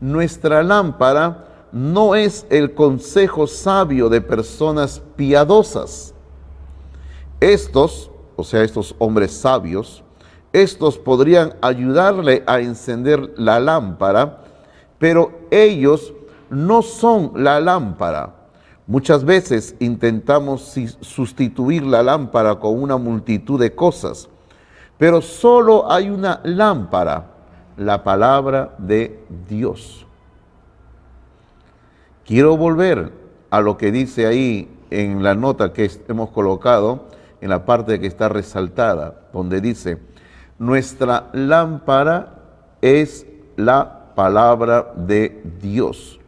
Nuestra 0.00 0.64
lámpara 0.64 1.53
no 1.74 2.14
es 2.14 2.46
el 2.50 2.72
consejo 2.72 3.48
sabio 3.48 4.08
de 4.08 4.20
personas 4.20 5.02
piadosas. 5.16 6.14
Estos, 7.40 8.12
o 8.36 8.44
sea, 8.44 8.62
estos 8.62 8.94
hombres 9.00 9.32
sabios, 9.32 10.04
estos 10.52 10.96
podrían 10.96 11.54
ayudarle 11.60 12.44
a 12.46 12.60
encender 12.60 13.34
la 13.36 13.58
lámpara, 13.58 14.44
pero 15.00 15.32
ellos 15.50 16.14
no 16.48 16.80
son 16.80 17.32
la 17.34 17.58
lámpara. 17.58 18.32
Muchas 18.86 19.24
veces 19.24 19.74
intentamos 19.80 20.76
sustituir 21.00 21.82
la 21.82 22.04
lámpara 22.04 22.54
con 22.54 22.80
una 22.80 22.98
multitud 22.98 23.58
de 23.58 23.74
cosas, 23.74 24.28
pero 24.96 25.20
solo 25.20 25.90
hay 25.90 26.08
una 26.08 26.40
lámpara, 26.44 27.32
la 27.76 28.04
palabra 28.04 28.76
de 28.78 29.24
Dios. 29.48 30.06
Quiero 32.24 32.56
volver 32.56 33.12
a 33.50 33.60
lo 33.60 33.76
que 33.76 33.92
dice 33.92 34.26
ahí 34.26 34.68
en 34.90 35.22
la 35.22 35.34
nota 35.34 35.72
que 35.72 35.90
hemos 36.08 36.30
colocado, 36.30 37.08
en 37.40 37.50
la 37.50 37.66
parte 37.66 38.00
que 38.00 38.06
está 38.06 38.30
resaltada, 38.30 39.28
donde 39.32 39.60
dice, 39.60 39.98
nuestra 40.58 41.28
lámpara 41.34 42.34
es 42.80 43.26
la 43.56 44.14
palabra 44.14 44.92
de 44.96 45.42
Dios. 45.60 46.18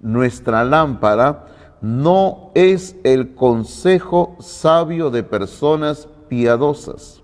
Nuestra 0.00 0.64
lámpara 0.64 1.46
no 1.80 2.50
es 2.54 2.96
el 3.04 3.34
consejo 3.34 4.36
sabio 4.40 5.10
de 5.10 5.22
personas 5.22 6.08
piadosas. 6.28 7.22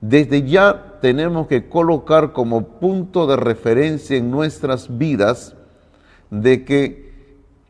Desde 0.00 0.46
ya 0.46 0.98
tenemos 1.00 1.48
que 1.48 1.68
colocar 1.68 2.32
como 2.32 2.78
punto 2.78 3.26
de 3.26 3.36
referencia 3.36 4.16
en 4.16 4.30
nuestras 4.30 4.96
vidas 4.96 5.53
de 6.40 6.64
que 6.64 7.04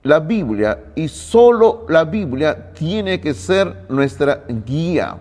la 0.03 0.21
Biblia 0.21 0.85
y 0.95 1.09
solo 1.09 1.87
la 1.89 2.05
Biblia 2.05 2.73
tiene 2.73 3.21
que 3.21 3.35
ser 3.35 3.87
nuestra 3.89 4.45
guía, 4.65 5.17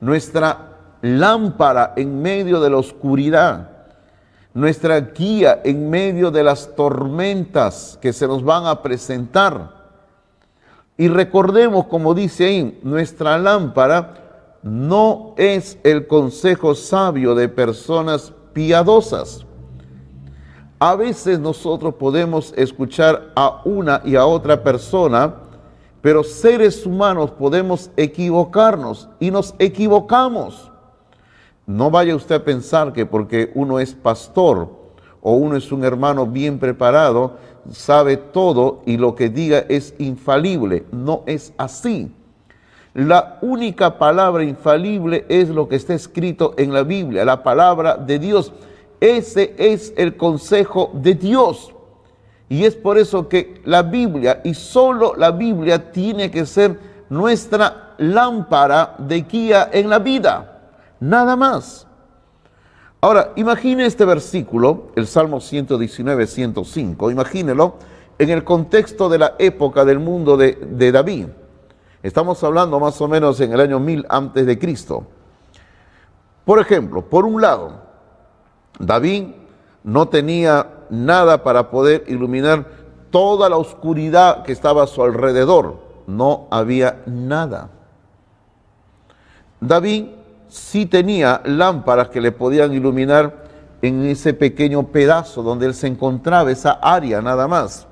nuestra 0.00 0.72
lámpara 1.02 1.94
en 1.96 2.20
medio 2.20 2.60
de 2.60 2.70
la 2.70 2.76
oscuridad, 2.76 3.70
nuestra 4.54 5.00
guía 5.00 5.60
en 5.64 5.90
medio 5.90 6.30
de 6.30 6.42
las 6.42 6.74
tormentas 6.74 7.98
que 8.00 8.12
se 8.12 8.26
nos 8.26 8.44
van 8.44 8.66
a 8.66 8.82
presentar. 8.82 9.74
Y 10.96 11.08
recordemos, 11.08 11.86
como 11.86 12.14
dice 12.14 12.46
ahí, 12.46 12.80
nuestra 12.82 13.38
lámpara 13.38 14.14
no 14.62 15.34
es 15.36 15.78
el 15.84 16.06
consejo 16.06 16.74
sabio 16.74 17.34
de 17.34 17.48
personas 17.48 18.32
piadosas. 18.52 19.45
A 20.78 20.94
veces 20.94 21.38
nosotros 21.40 21.94
podemos 21.94 22.52
escuchar 22.54 23.32
a 23.34 23.62
una 23.64 24.02
y 24.04 24.14
a 24.14 24.26
otra 24.26 24.62
persona, 24.62 25.34
pero 26.02 26.22
seres 26.22 26.84
humanos 26.84 27.30
podemos 27.30 27.90
equivocarnos 27.96 29.08
y 29.18 29.30
nos 29.30 29.54
equivocamos. 29.58 30.70
No 31.66 31.90
vaya 31.90 32.14
usted 32.14 32.34
a 32.34 32.44
pensar 32.44 32.92
que 32.92 33.06
porque 33.06 33.50
uno 33.54 33.80
es 33.80 33.94
pastor 33.94 34.68
o 35.22 35.32
uno 35.32 35.56
es 35.56 35.72
un 35.72 35.82
hermano 35.82 36.26
bien 36.26 36.58
preparado, 36.58 37.38
sabe 37.70 38.18
todo 38.18 38.82
y 38.84 38.98
lo 38.98 39.14
que 39.14 39.30
diga 39.30 39.64
es 39.70 39.94
infalible. 39.98 40.84
No 40.92 41.22
es 41.24 41.54
así. 41.56 42.12
La 42.92 43.38
única 43.40 43.98
palabra 43.98 44.44
infalible 44.44 45.24
es 45.30 45.48
lo 45.48 45.68
que 45.68 45.76
está 45.76 45.94
escrito 45.94 46.54
en 46.58 46.74
la 46.74 46.82
Biblia, 46.82 47.24
la 47.24 47.42
palabra 47.42 47.96
de 47.96 48.18
Dios. 48.18 48.52
Ese 49.00 49.54
es 49.58 49.92
el 49.96 50.16
consejo 50.16 50.90
de 50.94 51.14
Dios. 51.14 51.72
Y 52.48 52.64
es 52.64 52.74
por 52.74 52.96
eso 52.98 53.28
que 53.28 53.60
la 53.64 53.82
Biblia, 53.82 54.40
y 54.44 54.54
solo 54.54 55.14
la 55.16 55.32
Biblia, 55.32 55.90
tiene 55.90 56.30
que 56.30 56.46
ser 56.46 56.78
nuestra 57.08 57.94
lámpara 57.98 58.94
de 58.98 59.22
guía 59.22 59.68
en 59.72 59.90
la 59.90 59.98
vida. 59.98 60.70
Nada 61.00 61.36
más. 61.36 61.86
Ahora, 63.00 63.32
imagine 63.36 63.86
este 63.86 64.04
versículo, 64.04 64.88
el 64.96 65.06
Salmo 65.06 65.40
119, 65.40 66.26
105, 66.26 67.10
imagínelo 67.10 67.76
en 68.18 68.30
el 68.30 68.44
contexto 68.44 69.08
de 69.08 69.18
la 69.18 69.34
época 69.38 69.84
del 69.84 69.98
mundo 69.98 70.36
de, 70.36 70.92
David. 70.92 71.26
Estamos 72.02 72.42
hablando 72.42 72.80
más 72.80 73.00
o 73.00 73.08
menos 73.08 73.40
en 73.40 73.52
el 73.52 73.60
año 73.60 73.78
1000 73.78 74.06
antes 74.08 74.46
de 74.46 74.58
Cristo. 74.58 75.06
Por 76.44 76.58
ejemplo, 76.58 77.02
por 77.02 77.24
un 77.24 77.40
lado, 77.40 77.85
David 78.78 79.28
no 79.84 80.08
tenía 80.08 80.84
nada 80.90 81.42
para 81.42 81.70
poder 81.70 82.04
iluminar 82.08 82.66
toda 83.10 83.48
la 83.48 83.56
oscuridad 83.56 84.42
que 84.42 84.52
estaba 84.52 84.84
a 84.84 84.86
su 84.86 85.02
alrededor. 85.02 85.80
No 86.06 86.46
había 86.50 87.02
nada. 87.06 87.70
David 89.60 90.06
sí 90.48 90.86
tenía 90.86 91.40
lámparas 91.44 92.08
que 92.08 92.20
le 92.20 92.32
podían 92.32 92.72
iluminar 92.72 93.46
en 93.82 94.04
ese 94.06 94.34
pequeño 94.34 94.88
pedazo 94.88 95.42
donde 95.42 95.66
él 95.66 95.74
se 95.74 95.86
encontraba, 95.86 96.50
esa 96.50 96.72
área 96.72 97.20
nada 97.20 97.46
más. 97.46 97.86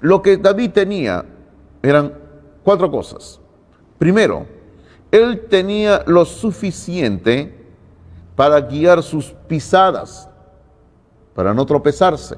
Lo 0.00 0.22
que 0.22 0.36
David 0.36 0.70
tenía 0.72 1.24
eran 1.82 2.14
cuatro 2.62 2.90
cosas. 2.90 3.40
Primero, 3.98 4.46
él 5.10 5.46
tenía 5.48 6.02
lo 6.06 6.24
suficiente 6.24 7.63
para 8.36 8.60
guiar 8.60 9.02
sus 9.02 9.26
pisadas, 9.46 10.28
para 11.34 11.54
no 11.54 11.64
tropezarse. 11.66 12.36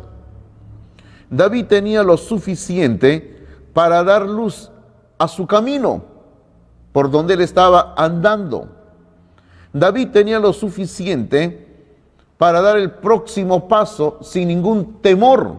David 1.31 1.67
tenía 1.67 2.03
lo 2.03 2.17
suficiente 2.17 3.47
para 3.73 4.03
dar 4.05 4.27
luz 4.27 4.71
a 5.19 5.29
su 5.29 5.47
camino 5.47 6.17
por 6.97 7.11
donde 7.11 7.35
él 7.35 7.43
estaba 7.43 7.93
andando. 7.95 8.69
David 9.71 10.09
tenía 10.13 10.39
lo 10.39 10.55
suficiente 10.55 11.67
para 12.39 12.63
dar 12.63 12.79
el 12.79 12.91
próximo 12.91 13.69
paso 13.69 14.17
sin 14.23 14.49
ningún 14.49 15.03
temor. 15.03 15.57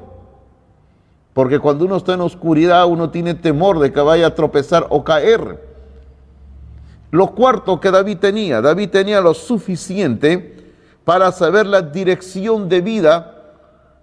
Porque 1.33 1.59
cuando 1.59 1.85
uno 1.85 1.97
está 1.97 2.15
en 2.15 2.21
oscuridad, 2.21 2.87
uno 2.87 3.11
tiene 3.11 3.35
temor 3.35 3.77
de 3.77 3.93
que 3.93 3.99
vaya 3.99 4.25
a 4.25 4.33
tropezar 4.33 4.87
o 4.89 5.03
caer. 5.03 5.76
Lo 7.11 7.27
cuarto 7.27 7.79
que 7.79 7.91
David 7.91 8.17
tenía, 8.17 8.61
David 8.61 8.89
tenía 8.89 9.21
lo 9.21 9.33
suficiente 9.33 10.73
para 11.05 11.31
saber 11.31 11.65
la 11.65 11.81
dirección 11.81 12.67
de 12.67 12.81
vida 12.81 13.33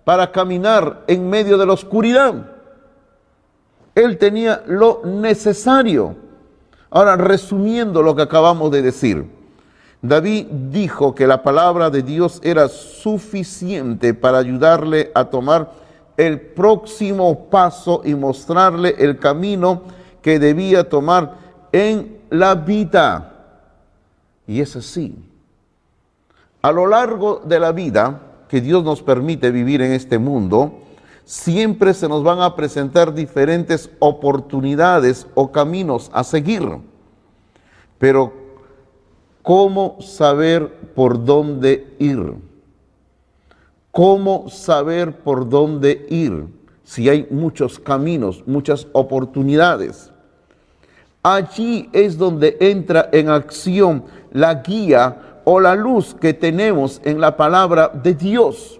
para 0.04 0.30
caminar 0.32 1.04
en 1.06 1.28
medio 1.28 1.58
de 1.58 1.66
la 1.66 1.72
oscuridad. 1.72 2.34
Él 3.94 4.18
tenía 4.18 4.62
lo 4.66 5.02
necesario. 5.04 6.16
Ahora, 6.90 7.16
resumiendo 7.16 8.02
lo 8.02 8.14
que 8.14 8.22
acabamos 8.22 8.70
de 8.70 8.82
decir, 8.82 9.26
David 10.00 10.46
dijo 10.70 11.14
que 11.14 11.26
la 11.26 11.42
palabra 11.42 11.90
de 11.90 12.02
Dios 12.02 12.40
era 12.42 12.68
suficiente 12.68 14.14
para 14.14 14.38
ayudarle 14.38 15.10
a 15.14 15.24
tomar 15.24 15.70
el 16.16 16.40
próximo 16.40 17.48
paso 17.48 18.02
y 18.04 18.14
mostrarle 18.14 18.94
el 18.98 19.18
camino 19.18 19.82
que 20.22 20.38
debía 20.38 20.88
tomar 20.88 21.34
en 21.72 22.18
la 22.38 22.54
vida. 22.54 23.32
Y 24.46 24.60
es 24.60 24.76
así. 24.76 25.16
A 26.62 26.72
lo 26.72 26.86
largo 26.86 27.42
de 27.44 27.60
la 27.60 27.72
vida 27.72 28.20
que 28.48 28.60
Dios 28.60 28.84
nos 28.84 29.02
permite 29.02 29.50
vivir 29.50 29.82
en 29.82 29.92
este 29.92 30.18
mundo, 30.18 30.80
siempre 31.24 31.94
se 31.94 32.08
nos 32.08 32.22
van 32.22 32.40
a 32.40 32.54
presentar 32.54 33.14
diferentes 33.14 33.90
oportunidades 33.98 35.26
o 35.34 35.50
caminos 35.50 36.10
a 36.12 36.24
seguir. 36.24 36.62
Pero 37.98 38.44
¿Cómo 39.44 39.98
saber 40.00 40.94
por 40.94 41.22
dónde 41.22 41.94
ir? 41.98 42.32
¿Cómo 43.90 44.48
saber 44.48 45.18
por 45.18 45.50
dónde 45.50 46.06
ir 46.08 46.46
si 46.82 47.10
hay 47.10 47.28
muchos 47.30 47.78
caminos, 47.78 48.42
muchas 48.46 48.86
oportunidades? 48.94 50.10
Allí 51.24 51.88
es 51.94 52.18
donde 52.18 52.58
entra 52.60 53.08
en 53.10 53.30
acción 53.30 54.04
la 54.30 54.56
guía 54.56 55.40
o 55.44 55.58
la 55.58 55.74
luz 55.74 56.14
que 56.14 56.34
tenemos 56.34 57.00
en 57.02 57.18
la 57.18 57.34
palabra 57.34 57.88
de 57.88 58.12
Dios. 58.12 58.78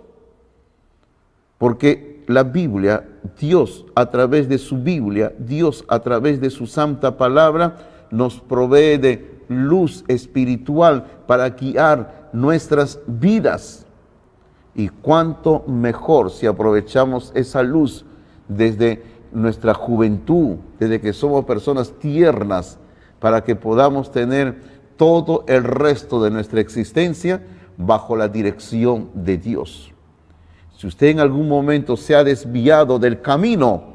Porque 1.57 2.23
la 2.27 2.43
Biblia, 2.43 3.09
Dios 3.41 3.87
a 3.95 4.11
través 4.11 4.47
de 4.47 4.59
su 4.59 4.77
Biblia, 4.77 5.33
Dios 5.39 5.87
a 5.89 6.01
través 6.01 6.39
de 6.39 6.51
su 6.51 6.67
santa 6.67 7.17
palabra, 7.17 7.79
nos 8.11 8.43
provee 8.43 8.99
de 8.99 9.41
luz 9.49 10.05
espiritual 10.07 11.07
para 11.27 11.49
guiar 11.49 12.29
nuestras 12.35 13.01
vidas. 13.07 13.87
Y 14.75 14.91
cuánto 14.91 15.65
mejor 15.67 16.31
si 16.31 16.47
aprovechamos 16.47 17.33
esa 17.35 17.63
luz 17.63 18.05
desde 18.49 19.14
nuestra 19.35 19.75
juventud, 19.75 20.57
desde 20.79 21.01
que 21.01 21.13
somos 21.13 21.45
personas 21.45 21.93
tiernas, 21.99 22.79
para 23.19 23.45
que 23.45 23.57
podamos 23.57 24.11
tener 24.11 24.61
todo 24.97 25.45
el 25.49 25.65
resto 25.65 26.23
de 26.23 26.31
nuestra 26.31 26.61
existencia 26.61 27.43
bajo 27.77 28.17
la 28.17 28.29
dirección 28.29 29.11
de 29.15 29.37
Dios. 29.37 29.93
Si 30.77 30.87
usted 30.87 31.09
en 31.09 31.21
algún 31.21 31.49
momento 31.49 31.97
se 31.97 32.15
ha 32.15 32.25
desviado 32.25 32.99
del 32.99 33.21
camino, 33.21 33.95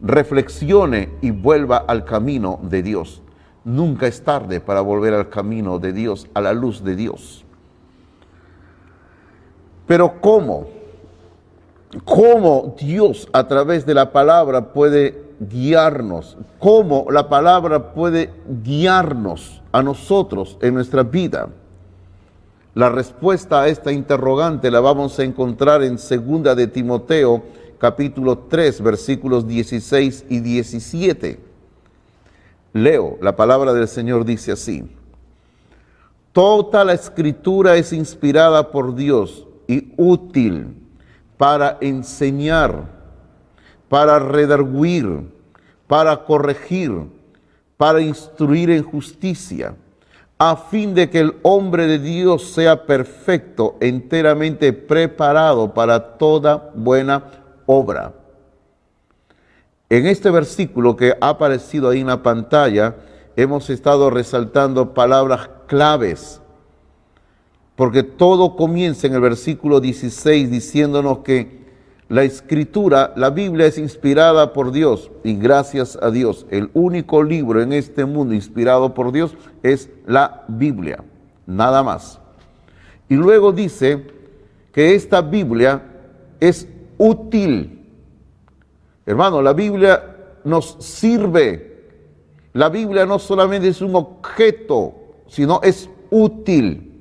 reflexione 0.00 1.10
y 1.20 1.30
vuelva 1.30 1.78
al 1.78 2.04
camino 2.04 2.60
de 2.62 2.82
Dios. 2.82 3.22
Nunca 3.64 4.06
es 4.06 4.22
tarde 4.22 4.60
para 4.60 4.82
volver 4.82 5.14
al 5.14 5.30
camino 5.30 5.78
de 5.78 5.92
Dios, 5.92 6.28
a 6.34 6.40
la 6.40 6.52
luz 6.52 6.84
de 6.84 6.96
Dios. 6.96 7.44
Pero 9.86 10.20
¿cómo? 10.20 10.66
¿Cómo 12.02 12.74
Dios 12.78 13.28
a 13.32 13.46
través 13.46 13.86
de 13.86 13.94
la 13.94 14.10
palabra 14.10 14.72
puede 14.72 15.22
guiarnos? 15.38 16.36
¿Cómo 16.58 17.06
la 17.10 17.28
palabra 17.28 17.92
puede 17.92 18.32
guiarnos 18.64 19.62
a 19.70 19.82
nosotros 19.82 20.58
en 20.60 20.74
nuestra 20.74 21.04
vida? 21.04 21.48
La 22.74 22.88
respuesta 22.88 23.62
a 23.62 23.68
esta 23.68 23.92
interrogante 23.92 24.70
la 24.70 24.80
vamos 24.80 25.18
a 25.18 25.22
encontrar 25.22 25.84
en 25.84 25.98
segunda 25.98 26.56
de 26.56 26.66
Timoteo, 26.66 27.44
capítulo 27.78 28.38
3, 28.38 28.82
versículos 28.82 29.46
16 29.46 30.26
y 30.28 30.40
17. 30.40 31.38
Leo, 32.72 33.18
la 33.20 33.36
palabra 33.36 33.72
del 33.72 33.86
Señor 33.86 34.24
dice 34.24 34.50
así. 34.50 34.84
Toda 36.32 36.84
la 36.84 36.94
escritura 36.94 37.76
es 37.76 37.92
inspirada 37.92 38.72
por 38.72 38.96
Dios 38.96 39.46
y 39.68 39.92
útil 39.96 40.83
para 41.36 41.78
enseñar, 41.80 42.84
para 43.88 44.18
redarguir, 44.18 45.30
para 45.86 46.24
corregir, 46.24 46.92
para 47.76 48.00
instruir 48.00 48.70
en 48.70 48.82
justicia, 48.82 49.74
a 50.38 50.56
fin 50.56 50.94
de 50.94 51.10
que 51.10 51.20
el 51.20 51.36
hombre 51.42 51.86
de 51.86 51.98
Dios 51.98 52.50
sea 52.52 52.86
perfecto, 52.86 53.76
enteramente 53.80 54.72
preparado 54.72 55.72
para 55.72 56.16
toda 56.18 56.70
buena 56.74 57.24
obra. 57.66 58.12
En 59.88 60.06
este 60.06 60.30
versículo 60.30 60.96
que 60.96 61.16
ha 61.20 61.28
aparecido 61.28 61.90
ahí 61.90 62.00
en 62.00 62.08
la 62.08 62.22
pantalla, 62.22 62.96
hemos 63.36 63.70
estado 63.70 64.10
resaltando 64.10 64.94
palabras 64.94 65.50
claves, 65.66 66.40
porque 67.76 68.02
todo 68.02 68.56
comienza 68.56 69.06
en 69.06 69.14
el 69.14 69.20
versículo 69.20 69.80
16 69.80 70.50
diciéndonos 70.50 71.18
que 71.18 71.64
la 72.08 72.22
escritura, 72.22 73.12
la 73.16 73.30
Biblia 73.30 73.66
es 73.66 73.78
inspirada 73.78 74.52
por 74.52 74.72
Dios 74.72 75.10
y 75.24 75.34
gracias 75.36 75.98
a 76.00 76.10
Dios, 76.10 76.46
el 76.50 76.70
único 76.74 77.22
libro 77.22 77.62
en 77.62 77.72
este 77.72 78.04
mundo 78.04 78.34
inspirado 78.34 78.94
por 78.94 79.10
Dios 79.10 79.34
es 79.62 79.88
la 80.06 80.44
Biblia, 80.48 81.02
nada 81.46 81.82
más. 81.82 82.20
Y 83.08 83.14
luego 83.14 83.52
dice 83.52 84.06
que 84.72 84.94
esta 84.94 85.22
Biblia 85.22 85.82
es 86.40 86.68
útil 86.98 87.74
Hermano, 89.06 89.42
la 89.42 89.52
Biblia 89.52 90.16
nos 90.44 90.76
sirve. 90.80 91.72
La 92.54 92.68
Biblia 92.68 93.04
no 93.04 93.18
solamente 93.18 93.68
es 93.68 93.82
un 93.82 93.94
objeto, 93.96 94.94
sino 95.26 95.60
es 95.62 95.90
útil. 96.10 96.93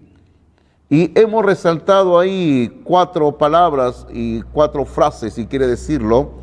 Y 0.94 1.12
hemos 1.20 1.44
resaltado 1.44 2.20
ahí 2.20 2.82
cuatro 2.84 3.36
palabras 3.36 4.06
y 4.14 4.44
cuatro 4.44 4.86
frases, 4.86 5.34
si 5.34 5.48
quiere 5.48 5.66
decirlo, 5.66 6.34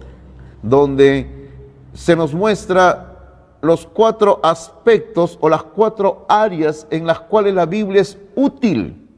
donde 0.60 1.52
se 1.94 2.16
nos 2.16 2.34
muestra 2.34 3.16
los 3.62 3.86
cuatro 3.86 4.40
aspectos 4.42 5.38
o 5.40 5.48
las 5.48 5.62
cuatro 5.62 6.26
áreas 6.28 6.84
en 6.90 7.06
las 7.06 7.20
cuales 7.20 7.54
la 7.54 7.64
Biblia 7.64 8.02
es 8.02 8.18
útil. 8.34 9.08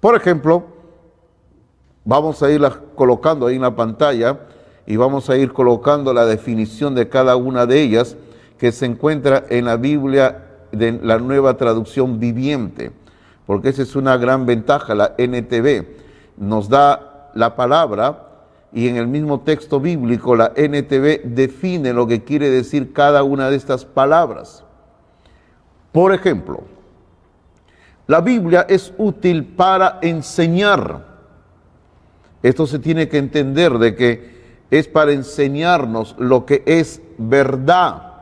Por 0.00 0.16
ejemplo, 0.16 0.64
vamos 2.06 2.42
a 2.42 2.50
irla 2.50 2.80
colocando 2.94 3.48
ahí 3.48 3.56
en 3.56 3.60
la 3.60 3.76
pantalla 3.76 4.46
y 4.86 4.96
vamos 4.96 5.28
a 5.28 5.36
ir 5.36 5.52
colocando 5.52 6.14
la 6.14 6.24
definición 6.24 6.94
de 6.94 7.10
cada 7.10 7.36
una 7.36 7.66
de 7.66 7.82
ellas 7.82 8.16
que 8.56 8.72
se 8.72 8.86
encuentra 8.86 9.44
en 9.50 9.66
la 9.66 9.76
Biblia 9.76 10.42
de 10.72 10.92
la 11.02 11.18
nueva 11.18 11.58
traducción 11.58 12.18
viviente, 12.18 12.90
porque 13.46 13.68
esa 13.68 13.82
es 13.82 13.94
una 13.96 14.16
gran 14.16 14.46
ventaja, 14.46 14.94
la 14.94 15.14
NTV 15.18 15.86
nos 16.36 16.68
da 16.68 17.30
la 17.34 17.54
palabra 17.56 18.28
y 18.72 18.88
en 18.88 18.96
el 18.96 19.06
mismo 19.06 19.40
texto 19.40 19.80
bíblico 19.80 20.34
la 20.34 20.52
NTV 20.56 21.22
define 21.24 21.92
lo 21.92 22.06
que 22.06 22.24
quiere 22.24 22.50
decir 22.50 22.92
cada 22.92 23.22
una 23.22 23.50
de 23.50 23.56
estas 23.56 23.84
palabras. 23.84 24.64
Por 25.92 26.12
ejemplo, 26.12 26.64
la 28.06 28.20
Biblia 28.20 28.66
es 28.68 28.92
útil 28.98 29.44
para 29.44 29.98
enseñar. 30.02 31.14
Esto 32.42 32.66
se 32.66 32.78
tiene 32.78 33.08
que 33.08 33.18
entender 33.18 33.78
de 33.78 33.94
que 33.94 34.34
es 34.70 34.88
para 34.88 35.12
enseñarnos 35.12 36.16
lo 36.18 36.44
que 36.44 36.62
es 36.66 37.00
verdad. 37.16 38.12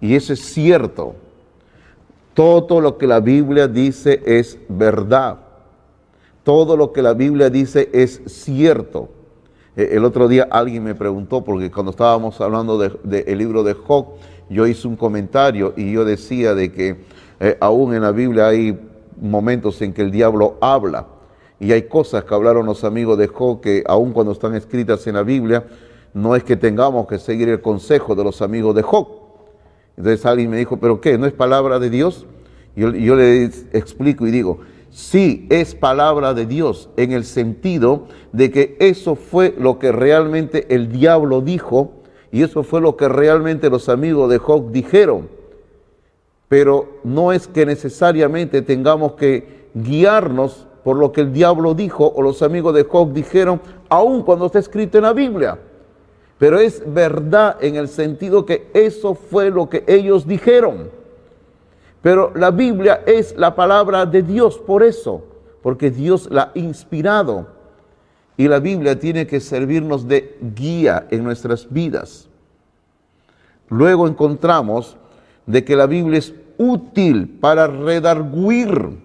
Y 0.00 0.16
eso 0.16 0.32
es 0.32 0.40
cierto. 0.40 1.14
Todo 2.36 2.82
lo 2.82 2.98
que 2.98 3.06
la 3.06 3.20
Biblia 3.20 3.66
dice 3.66 4.20
es 4.26 4.58
verdad. 4.68 5.38
Todo 6.42 6.76
lo 6.76 6.92
que 6.92 7.00
la 7.00 7.14
Biblia 7.14 7.48
dice 7.48 7.88
es 7.94 8.20
cierto. 8.26 9.08
E, 9.74 9.96
el 9.96 10.04
otro 10.04 10.28
día 10.28 10.46
alguien 10.50 10.84
me 10.84 10.94
preguntó, 10.94 11.42
porque 11.42 11.70
cuando 11.70 11.92
estábamos 11.92 12.38
hablando 12.42 12.76
del 12.76 12.98
de, 13.04 13.34
libro 13.34 13.62
de 13.62 13.72
Job, 13.72 14.08
yo 14.50 14.66
hice 14.66 14.86
un 14.86 14.96
comentario 14.96 15.72
y 15.78 15.90
yo 15.90 16.04
decía 16.04 16.54
de 16.54 16.70
que 16.72 16.96
eh, 17.40 17.56
aún 17.58 17.94
en 17.94 18.02
la 18.02 18.12
Biblia 18.12 18.48
hay 18.48 18.78
momentos 19.18 19.80
en 19.80 19.94
que 19.94 20.02
el 20.02 20.10
diablo 20.10 20.58
habla. 20.60 21.06
Y 21.58 21.72
hay 21.72 21.84
cosas 21.84 22.24
que 22.24 22.34
hablaron 22.34 22.66
los 22.66 22.84
amigos 22.84 23.16
de 23.16 23.28
Job 23.28 23.62
que 23.62 23.82
aún 23.86 24.12
cuando 24.12 24.32
están 24.32 24.54
escritas 24.54 25.06
en 25.06 25.14
la 25.14 25.22
Biblia, 25.22 25.64
no 26.12 26.36
es 26.36 26.44
que 26.44 26.58
tengamos 26.58 27.06
que 27.06 27.18
seguir 27.18 27.48
el 27.48 27.62
consejo 27.62 28.14
de 28.14 28.24
los 28.24 28.42
amigos 28.42 28.74
de 28.74 28.82
Job. 28.82 29.25
Entonces 29.96 30.26
alguien 30.26 30.50
me 30.50 30.58
dijo, 30.58 30.78
¿pero 30.78 31.00
qué? 31.00 31.16
¿No 31.18 31.26
es 31.26 31.32
palabra 31.32 31.78
de 31.78 31.90
Dios? 31.90 32.26
Yo, 32.74 32.90
yo 32.90 33.16
le 33.16 33.44
explico 33.72 34.26
y 34.26 34.30
digo, 34.30 34.60
sí 34.90 35.46
es 35.50 35.74
palabra 35.74 36.34
de 36.34 36.46
Dios 36.46 36.90
en 36.96 37.12
el 37.12 37.24
sentido 37.24 38.06
de 38.32 38.50
que 38.50 38.76
eso 38.80 39.14
fue 39.14 39.54
lo 39.58 39.78
que 39.78 39.92
realmente 39.92 40.74
el 40.74 40.92
diablo 40.92 41.40
dijo 41.40 41.92
y 42.32 42.42
eso 42.42 42.62
fue 42.62 42.80
lo 42.80 42.96
que 42.96 43.08
realmente 43.08 43.70
los 43.70 43.88
amigos 43.88 44.28
de 44.28 44.38
Job 44.38 44.70
dijeron. 44.70 45.28
Pero 46.48 46.98
no 47.02 47.32
es 47.32 47.46
que 47.48 47.66
necesariamente 47.66 48.62
tengamos 48.62 49.12
que 49.12 49.68
guiarnos 49.74 50.66
por 50.84 50.96
lo 50.96 51.12
que 51.12 51.22
el 51.22 51.32
diablo 51.32 51.74
dijo 51.74 52.12
o 52.14 52.22
los 52.22 52.42
amigos 52.42 52.74
de 52.74 52.84
Job 52.84 53.12
dijeron, 53.12 53.60
aun 53.88 54.22
cuando 54.22 54.46
está 54.46 54.58
escrito 54.58 54.98
en 54.98 55.04
la 55.04 55.12
Biblia. 55.12 55.58
Pero 56.38 56.58
es 56.58 56.82
verdad 56.86 57.56
en 57.60 57.76
el 57.76 57.88
sentido 57.88 58.44
que 58.44 58.68
eso 58.74 59.14
fue 59.14 59.50
lo 59.50 59.68
que 59.70 59.84
ellos 59.86 60.26
dijeron. 60.26 60.90
Pero 62.02 62.32
la 62.34 62.50
Biblia 62.50 63.02
es 63.06 63.34
la 63.36 63.54
palabra 63.54 64.04
de 64.06 64.22
Dios 64.22 64.58
por 64.58 64.82
eso, 64.82 65.24
porque 65.62 65.90
Dios 65.90 66.28
la 66.30 66.42
ha 66.42 66.58
inspirado. 66.58 67.48
Y 68.36 68.48
la 68.48 68.60
Biblia 68.60 68.98
tiene 68.98 69.26
que 69.26 69.40
servirnos 69.40 70.06
de 70.06 70.36
guía 70.54 71.06
en 71.10 71.24
nuestras 71.24 71.72
vidas. 71.72 72.28
Luego 73.70 74.06
encontramos 74.06 74.96
de 75.46 75.64
que 75.64 75.74
la 75.74 75.86
Biblia 75.86 76.18
es 76.18 76.34
útil 76.58 77.38
para 77.40 77.66
redarguir. 77.66 78.98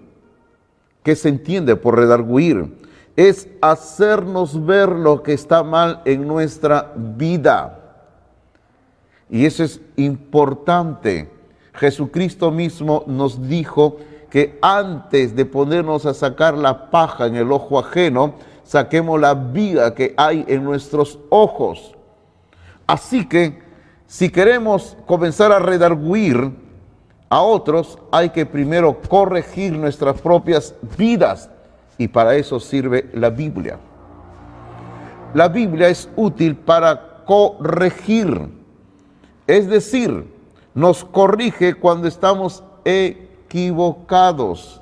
¿Qué 1.01 1.15
se 1.15 1.29
entiende 1.29 1.75
por 1.77 1.95
redarguir? 1.97 2.67
Es 3.15 3.47
hacernos 3.61 4.65
ver 4.65 4.89
lo 4.89 5.21
que 5.21 5.33
está 5.33 5.63
mal 5.63 6.01
en 6.05 6.27
nuestra 6.27 6.93
vida. 6.95 7.79
Y 9.29 9.45
eso 9.45 9.63
es 9.63 9.81
importante. 9.95 11.29
Jesucristo 11.73 12.51
mismo 12.51 13.03
nos 13.07 13.47
dijo 13.47 13.97
que 14.29 14.57
antes 14.61 15.35
de 15.35 15.45
ponernos 15.45 16.05
a 16.05 16.13
sacar 16.13 16.57
la 16.57 16.89
paja 16.89 17.27
en 17.27 17.35
el 17.35 17.51
ojo 17.51 17.79
ajeno, 17.79 18.35
saquemos 18.63 19.19
la 19.19 19.33
viga 19.33 19.93
que 19.93 20.13
hay 20.17 20.45
en 20.47 20.63
nuestros 20.63 21.19
ojos. 21.29 21.95
Así 22.87 23.27
que 23.27 23.61
si 24.07 24.29
queremos 24.29 24.97
comenzar 25.05 25.51
a 25.51 25.59
redarguir 25.59 26.51
a 27.29 27.41
otros, 27.41 27.97
hay 28.11 28.29
que 28.29 28.45
primero 28.45 28.99
corregir 29.07 29.71
nuestras 29.73 30.19
propias 30.19 30.75
vidas 30.97 31.49
y 31.97 32.07
para 32.07 32.35
eso 32.35 32.59
sirve 32.59 33.09
la 33.13 33.29
Biblia. 33.29 33.79
La 35.33 35.47
Biblia 35.47 35.87
es 35.89 36.09
útil 36.15 36.55
para 36.55 37.23
corregir, 37.25 38.49
es 39.47 39.67
decir, 39.69 40.25
nos 40.73 41.03
corrige 41.03 41.73
cuando 41.73 42.07
estamos 42.07 42.63
equivocados. 42.83 44.81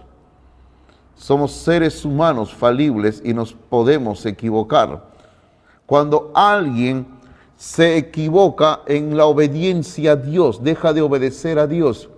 Somos 1.15 1.51
seres 1.51 2.05
humanos 2.05 2.53
falibles 2.53 3.21
y 3.23 3.33
nos 3.33 3.53
podemos 3.53 4.25
equivocar. 4.25 5.03
Cuando 5.85 6.31
alguien 6.33 7.05
se 7.57 7.97
equivoca 7.97 8.81
en 8.85 9.17
la 9.17 9.25
obediencia 9.25 10.13
a 10.13 10.15
Dios, 10.15 10.63
deja 10.63 10.93
de 10.93 11.01
obedecer 11.01 11.59
a 11.59 11.67
Dios, 11.67 12.09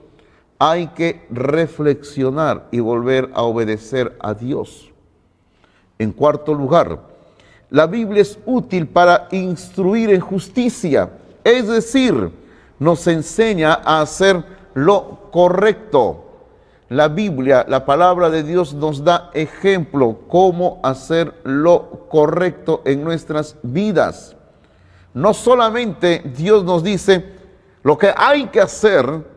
hay 0.64 0.90
que 0.90 1.26
reflexionar 1.32 2.68
y 2.70 2.82
volver 2.82 3.32
a 3.34 3.42
obedecer 3.42 4.16
a 4.20 4.36
Dios. 4.36 4.92
En 5.98 6.12
cuarto 6.12 6.54
lugar, 6.54 7.00
la 7.72 7.88
Biblia 7.88 8.22
es 8.22 8.38
útil 8.46 8.88
para 8.88 9.28
instruir 9.32 10.12
en 10.12 10.20
justicia, 10.20 11.14
es 11.44 11.68
decir, 11.68 12.32
nos 12.78 13.08
enseña 13.08 13.74
a 13.74 14.02
hacer 14.02 14.46
lo 14.76 15.32
correcto. 15.32 16.26
La 16.90 17.08
Biblia, 17.08 17.66
la 17.68 17.84
palabra 17.84 18.30
de 18.30 18.44
Dios 18.44 18.76
nos 18.76 19.04
da 19.04 19.32
ejemplo 19.34 20.20
cómo 20.28 20.80
hacer 20.84 21.34
lo 21.44 22.08
correcto 22.08 22.84
en 22.86 23.04
nuestras 23.04 23.56
vidas. 23.64 24.36
No 25.16 25.34
solamente 25.34 26.22
Dios 26.38 26.64
nos 26.64 26.84
dice 26.84 27.26
lo 27.82 27.98
que 27.98 28.14
hay 28.16 28.46
que 28.50 28.62
hacer, 28.62 29.31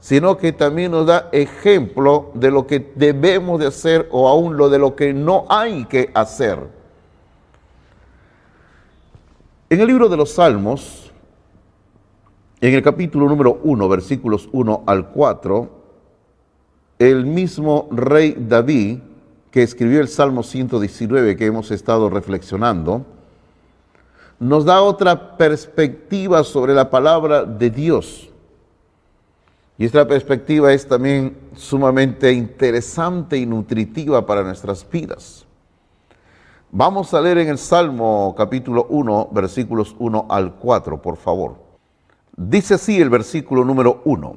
sino 0.00 0.36
que 0.36 0.52
también 0.52 0.92
nos 0.92 1.06
da 1.06 1.28
ejemplo 1.32 2.30
de 2.34 2.50
lo 2.50 2.66
que 2.66 2.92
debemos 2.94 3.58
de 3.58 3.66
hacer 3.66 4.08
o 4.10 4.28
aún 4.28 4.56
lo 4.56 4.68
de 4.68 4.78
lo 4.78 4.94
que 4.94 5.12
no 5.12 5.46
hay 5.48 5.84
que 5.86 6.10
hacer. 6.14 6.58
En 9.70 9.80
el 9.80 9.86
libro 9.86 10.08
de 10.08 10.16
los 10.16 10.30
Salmos, 10.30 11.12
en 12.60 12.74
el 12.74 12.82
capítulo 12.82 13.28
número 13.28 13.60
1, 13.62 13.88
versículos 13.88 14.48
1 14.52 14.84
al 14.86 15.10
4, 15.10 15.70
el 16.98 17.26
mismo 17.26 17.88
rey 17.90 18.34
David, 18.38 18.98
que 19.50 19.62
escribió 19.62 20.00
el 20.00 20.08
Salmo 20.08 20.42
119 20.42 21.36
que 21.36 21.46
hemos 21.46 21.70
estado 21.70 22.10
reflexionando, 22.10 23.04
nos 24.40 24.64
da 24.64 24.80
otra 24.82 25.36
perspectiva 25.36 26.44
sobre 26.44 26.74
la 26.74 26.90
palabra 26.90 27.44
de 27.44 27.70
Dios. 27.70 28.27
Y 29.80 29.84
esta 29.84 30.08
perspectiva 30.08 30.72
es 30.72 30.88
también 30.88 31.38
sumamente 31.54 32.32
interesante 32.32 33.38
y 33.38 33.46
nutritiva 33.46 34.26
para 34.26 34.42
nuestras 34.42 34.84
vidas. 34.90 35.46
Vamos 36.72 37.14
a 37.14 37.20
leer 37.20 37.38
en 37.38 37.48
el 37.50 37.58
Salmo 37.58 38.34
capítulo 38.36 38.88
1, 38.90 39.28
versículos 39.30 39.94
1 40.00 40.26
al 40.28 40.56
4, 40.56 41.00
por 41.00 41.16
favor. 41.16 41.58
Dice 42.36 42.74
así 42.74 43.00
el 43.00 43.08
versículo 43.08 43.64
número 43.64 44.02
1. 44.04 44.36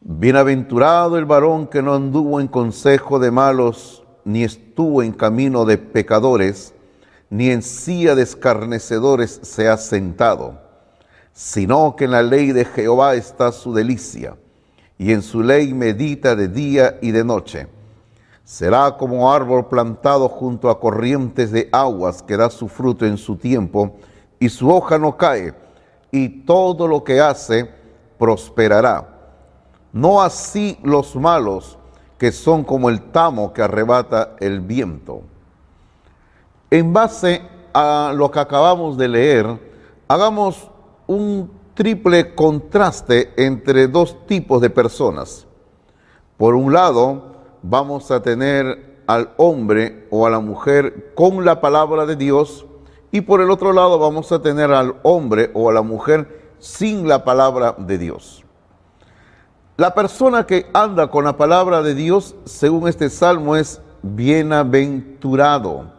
Bienaventurado 0.00 1.18
el 1.18 1.24
varón 1.24 1.66
que 1.66 1.82
no 1.82 1.94
anduvo 1.94 2.40
en 2.40 2.46
consejo 2.46 3.18
de 3.18 3.32
malos, 3.32 4.04
ni 4.24 4.44
estuvo 4.44 5.02
en 5.02 5.10
camino 5.10 5.64
de 5.64 5.76
pecadores, 5.76 6.72
ni 7.30 7.50
en 7.50 7.62
silla 7.62 8.14
de 8.14 8.22
escarnecedores 8.22 9.40
se 9.42 9.68
ha 9.68 9.76
sentado, 9.76 10.60
sino 11.32 11.96
que 11.96 12.04
en 12.04 12.12
la 12.12 12.22
ley 12.22 12.52
de 12.52 12.64
Jehová 12.64 13.16
está 13.16 13.50
su 13.50 13.74
delicia 13.74 14.36
y 15.02 15.10
en 15.10 15.20
su 15.20 15.42
ley 15.42 15.74
medita 15.74 16.36
de 16.36 16.46
día 16.46 16.96
y 17.02 17.10
de 17.10 17.24
noche. 17.24 17.66
Será 18.44 18.96
como 18.96 19.32
árbol 19.32 19.66
plantado 19.66 20.28
junto 20.28 20.70
a 20.70 20.78
corrientes 20.78 21.50
de 21.50 21.68
aguas 21.72 22.22
que 22.22 22.36
da 22.36 22.48
su 22.50 22.68
fruto 22.68 23.04
en 23.04 23.18
su 23.18 23.34
tiempo, 23.34 23.96
y 24.38 24.48
su 24.48 24.70
hoja 24.70 24.98
no 24.98 25.16
cae, 25.16 25.54
y 26.12 26.44
todo 26.44 26.86
lo 26.86 27.02
que 27.02 27.20
hace 27.20 27.68
prosperará. 28.16 29.08
No 29.92 30.22
así 30.22 30.78
los 30.84 31.16
malos, 31.16 31.76
que 32.16 32.30
son 32.30 32.62
como 32.62 32.88
el 32.88 33.10
tamo 33.10 33.52
que 33.52 33.62
arrebata 33.62 34.36
el 34.38 34.60
viento. 34.60 35.22
En 36.70 36.92
base 36.92 37.42
a 37.74 38.12
lo 38.14 38.30
que 38.30 38.38
acabamos 38.38 38.96
de 38.96 39.08
leer, 39.08 39.58
hagamos 40.06 40.70
un 41.08 41.61
triple 41.74 42.34
contraste 42.34 43.32
entre 43.36 43.88
dos 43.88 44.26
tipos 44.26 44.60
de 44.60 44.70
personas. 44.70 45.46
Por 46.36 46.54
un 46.54 46.72
lado, 46.72 47.36
vamos 47.62 48.10
a 48.10 48.22
tener 48.22 49.02
al 49.06 49.30
hombre 49.36 50.06
o 50.10 50.26
a 50.26 50.30
la 50.30 50.40
mujer 50.40 51.12
con 51.14 51.44
la 51.44 51.60
palabra 51.60 52.06
de 52.06 52.16
Dios 52.16 52.66
y 53.10 53.20
por 53.20 53.40
el 53.40 53.50
otro 53.50 53.72
lado 53.72 53.98
vamos 53.98 54.32
a 54.32 54.40
tener 54.40 54.72
al 54.72 54.96
hombre 55.02 55.50
o 55.54 55.68
a 55.68 55.72
la 55.72 55.82
mujer 55.82 56.54
sin 56.58 57.08
la 57.08 57.24
palabra 57.24 57.74
de 57.78 57.98
Dios. 57.98 58.44
La 59.76 59.94
persona 59.94 60.46
que 60.46 60.66
anda 60.72 61.10
con 61.10 61.24
la 61.24 61.36
palabra 61.36 61.82
de 61.82 61.94
Dios, 61.94 62.36
según 62.44 62.88
este 62.88 63.10
salmo, 63.10 63.56
es 63.56 63.80
bienaventurado. 64.02 65.92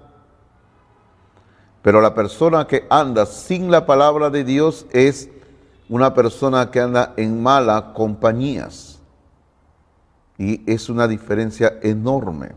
Pero 1.81 1.99
la 1.99 2.13
persona 2.13 2.65
que 2.65 2.85
anda 2.89 3.25
sin 3.25 3.69
la 3.69 3.85
palabra 3.85 4.29
de 4.29 4.43
Dios 4.43 4.85
es 4.91 5.29
una 5.93 6.11
persona 6.11 6.71
que 6.71 6.79
anda 6.79 7.13
en 7.17 7.43
mala 7.43 7.93
compañías. 7.93 8.99
Y 10.39 10.63
es 10.65 10.89
una 10.89 11.07
diferencia 11.07 11.77
enorme, 11.83 12.53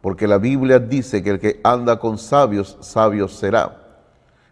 porque 0.00 0.28
la 0.28 0.38
Biblia 0.38 0.78
dice 0.78 1.24
que 1.24 1.30
el 1.30 1.40
que 1.40 1.60
anda 1.64 1.98
con 1.98 2.18
sabios, 2.18 2.78
sabio 2.78 3.26
será, 3.26 3.80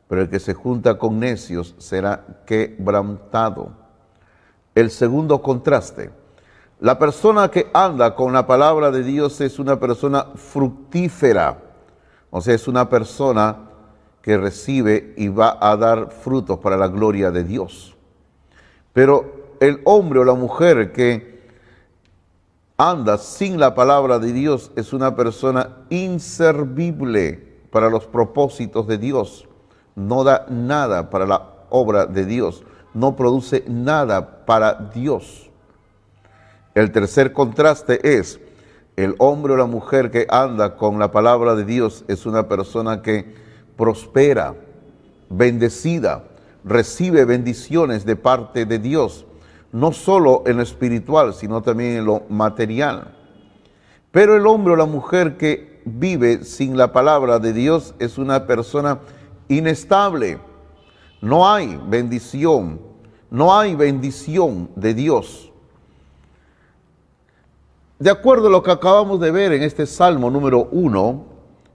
pero 0.08 0.22
el 0.22 0.28
que 0.28 0.40
se 0.40 0.54
junta 0.54 0.98
con 0.98 1.20
necios 1.20 1.76
será 1.78 2.26
quebrantado. 2.46 3.70
El 4.74 4.90
segundo 4.90 5.40
contraste, 5.40 6.10
la 6.80 6.98
persona 6.98 7.48
que 7.48 7.70
anda 7.72 8.16
con 8.16 8.32
la 8.32 8.44
palabra 8.44 8.90
de 8.90 9.04
Dios 9.04 9.40
es 9.40 9.60
una 9.60 9.78
persona 9.78 10.26
fructífera, 10.34 11.58
o 12.28 12.40
sea, 12.40 12.56
es 12.56 12.66
una 12.66 12.88
persona 12.88 13.68
que 14.20 14.36
recibe 14.36 15.14
y 15.16 15.28
va 15.28 15.58
a 15.60 15.76
dar 15.76 16.10
frutos 16.10 16.58
para 16.58 16.76
la 16.76 16.88
gloria 16.88 17.30
de 17.30 17.44
Dios. 17.44 17.96
Pero 18.92 19.56
el 19.60 19.80
hombre 19.84 20.20
o 20.20 20.24
la 20.24 20.34
mujer 20.34 20.92
que 20.92 21.40
anda 22.76 23.18
sin 23.18 23.60
la 23.60 23.74
palabra 23.74 24.18
de 24.18 24.32
Dios 24.32 24.72
es 24.74 24.92
una 24.92 25.14
persona 25.14 25.76
inservible 25.90 27.58
para 27.70 27.90
los 27.90 28.06
propósitos 28.06 28.86
de 28.86 28.98
Dios. 28.98 29.46
No 29.94 30.24
da 30.24 30.46
nada 30.48 31.10
para 31.10 31.26
la 31.26 31.46
obra 31.68 32.06
de 32.06 32.24
Dios. 32.24 32.64
No 32.94 33.16
produce 33.16 33.64
nada 33.68 34.44
para 34.46 34.74
Dios. 34.94 35.50
El 36.74 36.90
tercer 36.92 37.32
contraste 37.32 38.16
es 38.18 38.40
el 38.96 39.14
hombre 39.18 39.54
o 39.54 39.56
la 39.56 39.66
mujer 39.66 40.10
que 40.10 40.26
anda 40.28 40.76
con 40.76 40.98
la 40.98 41.10
palabra 41.10 41.54
de 41.54 41.64
Dios 41.64 42.04
es 42.08 42.26
una 42.26 42.48
persona 42.48 43.02
que 43.02 43.34
prospera, 43.76 44.54
bendecida, 45.28 46.24
recibe 46.64 47.24
bendiciones 47.24 48.04
de 48.04 48.16
parte 48.16 48.66
de 48.66 48.78
Dios, 48.78 49.24
no 49.72 49.92
solo 49.92 50.42
en 50.46 50.56
lo 50.56 50.62
espiritual, 50.62 51.34
sino 51.34 51.62
también 51.62 51.96
en 51.96 52.04
lo 52.04 52.22
material. 52.28 53.16
Pero 54.10 54.36
el 54.36 54.46
hombre 54.46 54.74
o 54.74 54.76
la 54.76 54.86
mujer 54.86 55.36
que 55.36 55.80
vive 55.84 56.44
sin 56.44 56.76
la 56.76 56.92
palabra 56.92 57.38
de 57.38 57.52
Dios 57.52 57.94
es 57.98 58.18
una 58.18 58.46
persona 58.46 59.00
inestable. 59.48 60.38
No 61.20 61.48
hay 61.48 61.80
bendición, 61.88 62.80
no 63.30 63.56
hay 63.56 63.74
bendición 63.74 64.70
de 64.74 64.94
Dios. 64.94 65.50
De 67.98 68.10
acuerdo 68.10 68.48
a 68.48 68.50
lo 68.50 68.62
que 68.62 68.70
acabamos 68.70 69.20
de 69.20 69.30
ver 69.30 69.52
en 69.52 69.62
este 69.62 69.86
Salmo 69.86 70.30
número 70.30 70.68
1 70.72 71.24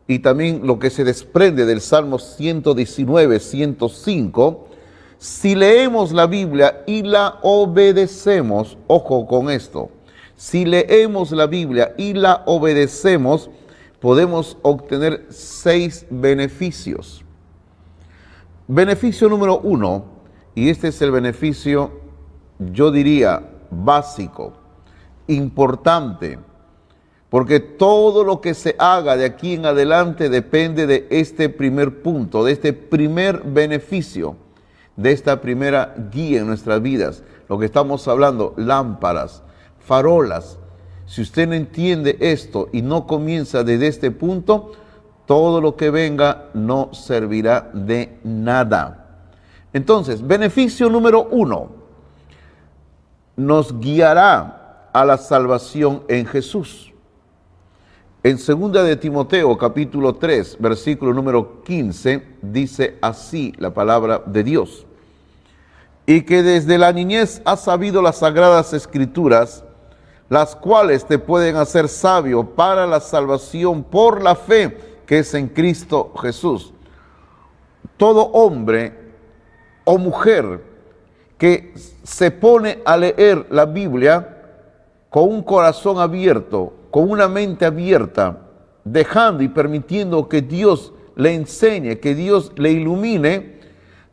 y 0.08 0.20
también 0.20 0.62
lo 0.66 0.80
que 0.80 0.90
se 0.90 1.04
desprende 1.04 1.66
del 1.66 1.82
Salmo 1.82 2.18
119, 2.18 3.40
105, 3.40 4.68
si 5.26 5.56
leemos 5.56 6.12
la 6.12 6.28
Biblia 6.28 6.84
y 6.86 7.02
la 7.02 7.40
obedecemos, 7.42 8.78
ojo 8.86 9.26
con 9.26 9.50
esto, 9.50 9.90
si 10.36 10.66
leemos 10.66 11.32
la 11.32 11.48
Biblia 11.48 11.96
y 11.98 12.14
la 12.14 12.44
obedecemos, 12.46 13.50
podemos 14.00 14.56
obtener 14.62 15.26
seis 15.30 16.06
beneficios. 16.12 17.26
Beneficio 18.68 19.28
número 19.28 19.58
uno, 19.62 20.06
y 20.54 20.70
este 20.70 20.90
es 20.90 21.02
el 21.02 21.10
beneficio, 21.10 22.02
yo 22.60 22.92
diría, 22.92 23.50
básico, 23.72 24.54
importante, 25.26 26.38
porque 27.32 27.60
todo 27.60 28.24
lo 28.24 28.42
que 28.42 28.54
se 28.54 28.76
haga 28.78 29.18
de 29.18 29.26
aquí 29.26 29.56
en 29.56 29.66
adelante 29.66 30.30
depende 30.30 30.86
de 30.86 31.08
este 31.10 31.50
primer 31.50 32.04
punto, 32.04 32.44
de 32.44 32.52
este 32.52 32.74
primer 32.74 33.42
beneficio 33.42 34.45
de 34.96 35.12
esta 35.12 35.42
primera 35.42 35.96
guía 36.12 36.40
en 36.40 36.48
nuestras 36.48 36.82
vidas. 36.82 37.24
Lo 37.50 37.60
que 37.60 37.66
estamos 37.66 38.08
hablando, 38.08 38.54
lámparas, 38.58 39.44
farolas. 39.80 40.58
Si 41.06 41.22
usted 41.22 41.48
no 41.48 41.54
entiende 41.54 42.18
esto 42.20 42.70
y 42.72 42.82
no 42.82 43.06
comienza 43.06 43.64
desde 43.64 43.88
este 43.88 44.12
punto, 44.12 44.72
todo 45.26 45.62
lo 45.62 45.76
que 45.76 45.90
venga 45.90 46.46
no 46.54 46.94
servirá 46.94 47.70
de 47.74 48.18
nada. 48.24 49.06
Entonces, 49.74 50.26
beneficio 50.26 50.90
número 50.90 51.28
uno, 51.30 51.70
nos 53.36 53.80
guiará 53.80 54.90
a 54.94 55.04
la 55.04 55.18
salvación 55.18 56.04
en 56.08 56.26
Jesús. 56.26 56.95
En 58.26 58.40
segunda 58.40 58.82
de 58.82 58.96
Timoteo 58.96 59.56
capítulo 59.56 60.16
3, 60.16 60.58
versículo 60.58 61.14
número 61.14 61.62
15, 61.62 62.26
dice 62.42 62.98
así 63.00 63.54
la 63.60 63.72
palabra 63.72 64.24
de 64.26 64.44
Dios. 64.44 64.88
Y 66.08 66.24
que 66.24 66.42
desde 66.42 66.80
la 66.80 66.92
niñez 66.92 67.44
has 67.46 67.64
sabido 67.64 68.02
las 68.02 68.18
sagradas 68.18 68.74
escrituras, 68.74 69.64
las 70.28 70.56
cuales 70.56 71.06
te 71.06 71.20
pueden 71.20 71.56
hacer 71.56 71.88
sabio 71.88 72.44
para 72.44 72.88
la 72.88 73.00
salvación 73.00 73.84
por 73.84 74.24
la 74.24 74.34
fe 74.34 74.76
que 75.06 75.20
es 75.20 75.32
en 75.36 75.48
Cristo 75.48 76.12
Jesús. 76.20 76.74
Todo 77.96 78.24
hombre 78.32 78.92
o 79.84 80.00
mujer 80.00 80.64
que 81.38 81.76
se 82.02 82.32
pone 82.32 82.82
a 82.86 82.98
leer 82.98 83.46
la 83.52 83.66
Biblia 83.66 84.36
con 85.12 85.30
un 85.30 85.44
corazón 85.44 86.00
abierto, 86.00 86.74
con 86.96 87.12
una 87.12 87.28
mente 87.28 87.66
abierta, 87.66 88.38
dejando 88.86 89.44
y 89.44 89.50
permitiendo 89.50 90.30
que 90.30 90.42
Dios 90.42 90.94
le 91.18 91.34
enseñe, 91.34 92.00
que 92.00 92.16
Dios 92.16 92.54
le 92.56 92.72
ilumine, 92.72 93.60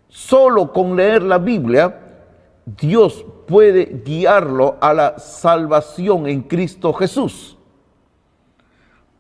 solo 0.09 0.73
con 0.73 0.97
leer 0.97 1.23
la 1.23 1.38
Biblia, 1.38 2.25
Dios 2.66 3.25
puede 3.47 4.03
guiarlo 4.05 4.79
a 4.81 4.92
la 4.95 5.16
salvación 5.21 6.27
en 6.27 6.42
Cristo 6.42 6.92
Jesús. 6.92 7.57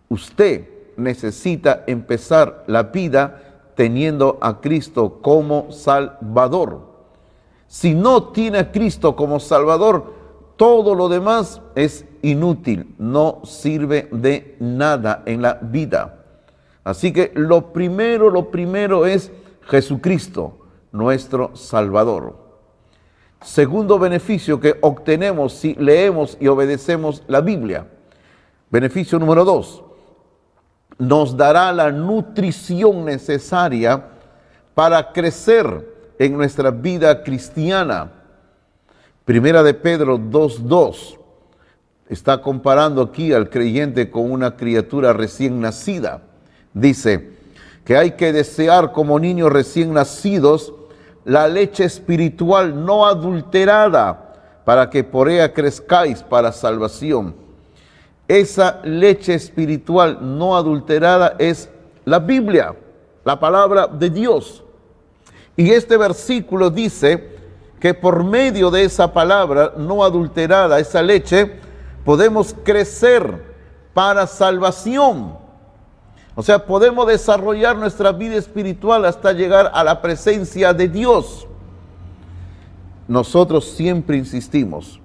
Usted 0.08 0.68
necesita 0.96 1.84
empezar 1.86 2.64
la 2.66 2.82
vida 2.82 3.70
teniendo 3.76 4.38
a 4.40 4.60
Cristo 4.60 5.20
como 5.22 5.70
Salvador. 5.70 6.80
Si 7.68 7.94
no 7.94 8.24
tiene 8.32 8.58
a 8.58 8.72
Cristo 8.72 9.14
como 9.14 9.38
Salvador, 9.38 10.14
todo 10.56 10.96
lo 10.96 11.08
demás 11.08 11.60
es 11.76 12.06
inútil, 12.22 12.94
no 12.98 13.40
sirve 13.44 14.08
de 14.10 14.56
nada 14.60 15.22
en 15.26 15.42
la 15.42 15.54
vida. 15.54 16.24
Así 16.84 17.12
que 17.12 17.32
lo 17.34 17.72
primero, 17.72 18.30
lo 18.30 18.50
primero 18.50 19.06
es 19.06 19.30
Jesucristo, 19.62 20.58
nuestro 20.92 21.54
Salvador. 21.56 22.36
Segundo 23.42 23.98
beneficio 23.98 24.60
que 24.60 24.76
obtenemos 24.80 25.52
si 25.52 25.74
leemos 25.74 26.36
y 26.40 26.48
obedecemos 26.48 27.22
la 27.26 27.40
Biblia. 27.40 27.86
Beneficio 28.70 29.18
número 29.18 29.44
dos, 29.44 29.82
nos 30.98 31.36
dará 31.36 31.72
la 31.72 31.90
nutrición 31.90 33.04
necesaria 33.04 34.04
para 34.74 35.12
crecer 35.12 36.14
en 36.18 36.36
nuestra 36.36 36.70
vida 36.70 37.22
cristiana. 37.22 38.12
Primera 39.24 39.62
de 39.62 39.74
Pedro 39.74 40.18
2.2 40.18 41.21
está 42.12 42.42
comparando 42.42 43.02
aquí 43.02 43.32
al 43.32 43.48
creyente 43.48 44.10
con 44.10 44.30
una 44.30 44.56
criatura 44.56 45.12
recién 45.12 45.60
nacida. 45.60 46.22
Dice 46.74 47.30
que 47.84 47.96
hay 47.96 48.12
que 48.12 48.32
desear 48.32 48.92
como 48.92 49.18
niños 49.18 49.50
recién 49.50 49.92
nacidos 49.94 50.74
la 51.24 51.48
leche 51.48 51.84
espiritual 51.84 52.84
no 52.84 53.06
adulterada 53.06 54.60
para 54.64 54.90
que 54.90 55.04
por 55.04 55.28
ella 55.28 55.52
crezcáis 55.52 56.22
para 56.22 56.52
salvación. 56.52 57.34
Esa 58.28 58.80
leche 58.84 59.34
espiritual 59.34 60.18
no 60.20 60.56
adulterada 60.56 61.36
es 61.38 61.68
la 62.04 62.18
Biblia, 62.18 62.74
la 63.24 63.38
palabra 63.38 63.86
de 63.86 64.10
Dios. 64.10 64.62
Y 65.56 65.70
este 65.70 65.96
versículo 65.96 66.70
dice 66.70 67.32
que 67.80 67.94
por 67.94 68.22
medio 68.22 68.70
de 68.70 68.84
esa 68.84 69.12
palabra 69.12 69.72
no 69.76 70.04
adulterada, 70.04 70.78
esa 70.78 71.02
leche, 71.02 71.71
podemos 72.04 72.54
crecer 72.64 73.54
para 73.94 74.26
salvación. 74.26 75.36
O 76.34 76.42
sea, 76.42 76.64
podemos 76.64 77.06
desarrollar 77.06 77.76
nuestra 77.76 78.12
vida 78.12 78.36
espiritual 78.36 79.04
hasta 79.04 79.32
llegar 79.32 79.70
a 79.74 79.84
la 79.84 80.00
presencia 80.00 80.72
de 80.72 80.88
Dios. 80.88 81.46
Nosotros 83.06 83.70
siempre 83.70 84.16
insistimos, 84.16 85.00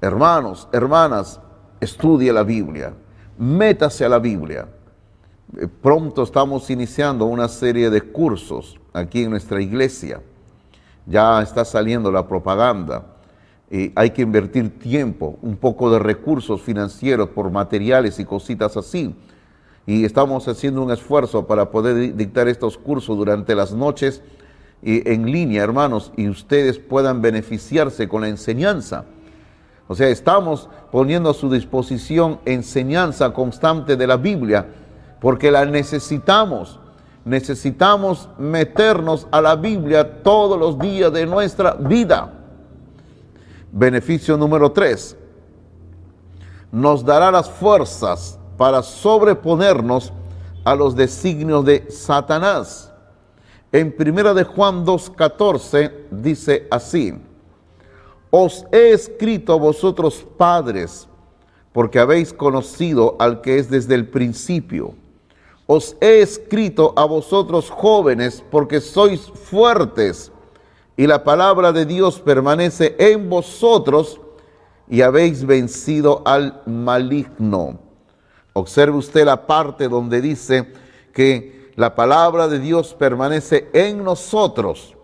hermanos, 0.00 0.68
hermanas, 0.72 1.40
estudie 1.80 2.32
la 2.32 2.42
Biblia, 2.42 2.92
métase 3.38 4.04
a 4.04 4.08
la 4.08 4.18
Biblia. 4.18 4.68
Eh, 5.56 5.66
pronto 5.66 6.22
estamos 6.22 6.68
iniciando 6.68 7.24
una 7.24 7.48
serie 7.48 7.88
de 7.88 8.02
cursos 8.02 8.78
aquí 8.92 9.22
en 9.22 9.30
nuestra 9.30 9.60
iglesia 9.62 10.20
ya 11.06 11.42
está 11.42 11.64
saliendo 11.64 12.10
la 12.10 12.26
propaganda. 12.26 13.04
Hay 13.94 14.10
que 14.10 14.20
invertir 14.20 14.78
tiempo, 14.78 15.38
un 15.40 15.56
poco 15.56 15.90
de 15.90 15.98
recursos 15.98 16.60
financieros 16.60 17.30
por 17.30 17.50
materiales 17.50 18.18
y 18.18 18.24
cositas 18.24 18.76
así. 18.76 19.14
y 19.86 20.04
estamos 20.04 20.46
haciendo 20.46 20.82
un 20.82 20.92
esfuerzo 20.92 21.46
para 21.46 21.70
poder 21.70 22.14
dictar 22.14 22.46
estos 22.48 22.78
cursos 22.78 23.16
durante 23.16 23.54
las 23.54 23.72
noches 23.72 24.22
y 24.82 25.08
en 25.10 25.30
línea, 25.30 25.62
hermanos, 25.62 26.12
y 26.16 26.28
ustedes 26.28 26.78
puedan 26.78 27.22
beneficiarse 27.22 28.08
con 28.08 28.22
la 28.22 28.28
enseñanza. 28.28 29.04
O 29.88 29.94
sea, 29.94 30.08
estamos 30.08 30.68
poniendo 30.90 31.30
a 31.30 31.34
su 31.34 31.48
disposición 31.50 32.40
enseñanza 32.44 33.32
constante 33.32 33.96
de 33.96 34.06
la 34.06 34.16
Biblia, 34.16 34.66
porque 35.20 35.50
la 35.50 35.64
necesitamos. 35.64 36.80
Necesitamos 37.24 38.28
meternos 38.38 39.28
a 39.30 39.40
la 39.40 39.54
Biblia 39.54 40.22
todos 40.22 40.58
los 40.58 40.78
días 40.78 41.12
de 41.12 41.26
nuestra 41.26 41.74
vida. 41.74 42.41
Beneficio 43.74 44.36
número 44.36 44.70
tres. 44.70 45.16
Nos 46.70 47.02
dará 47.02 47.30
las 47.30 47.48
fuerzas 47.48 48.38
para 48.58 48.82
sobreponernos 48.82 50.12
a 50.62 50.74
los 50.74 50.94
designios 50.94 51.64
de 51.64 51.90
Satanás. 51.90 52.92
En 53.72 53.90
primera 53.90 54.34
de 54.34 54.44
Juan 54.44 54.84
2:14 54.84 55.90
dice 56.10 56.68
así: 56.70 57.14
Os 58.30 58.66
he 58.70 58.90
escrito 58.92 59.54
a 59.54 59.56
vosotros 59.56 60.26
padres, 60.36 61.08
porque 61.72 61.98
habéis 61.98 62.30
conocido 62.34 63.16
al 63.18 63.40
que 63.40 63.58
es 63.58 63.70
desde 63.70 63.94
el 63.94 64.06
principio. 64.06 64.94
Os 65.66 65.96
he 66.02 66.20
escrito 66.20 66.92
a 66.94 67.06
vosotros 67.06 67.70
jóvenes, 67.70 68.44
porque 68.50 68.82
sois 68.82 69.22
fuertes, 69.22 70.30
y 70.96 71.06
la 71.06 71.24
palabra 71.24 71.72
de 71.72 71.86
Dios 71.86 72.20
permanece 72.20 72.96
en 72.98 73.28
vosotros, 73.28 74.20
y 74.88 75.00
habéis 75.00 75.46
vencido 75.46 76.22
al 76.26 76.60
maligno. 76.66 77.78
Observe 78.52 78.98
usted 78.98 79.24
la 79.24 79.46
parte 79.46 79.88
donde 79.88 80.20
dice 80.20 80.72
que 81.14 81.72
la 81.76 81.94
palabra 81.94 82.48
de 82.48 82.58
Dios 82.58 82.92
permanece 82.92 83.70
en 83.72 84.04
nosotros. 84.04 84.94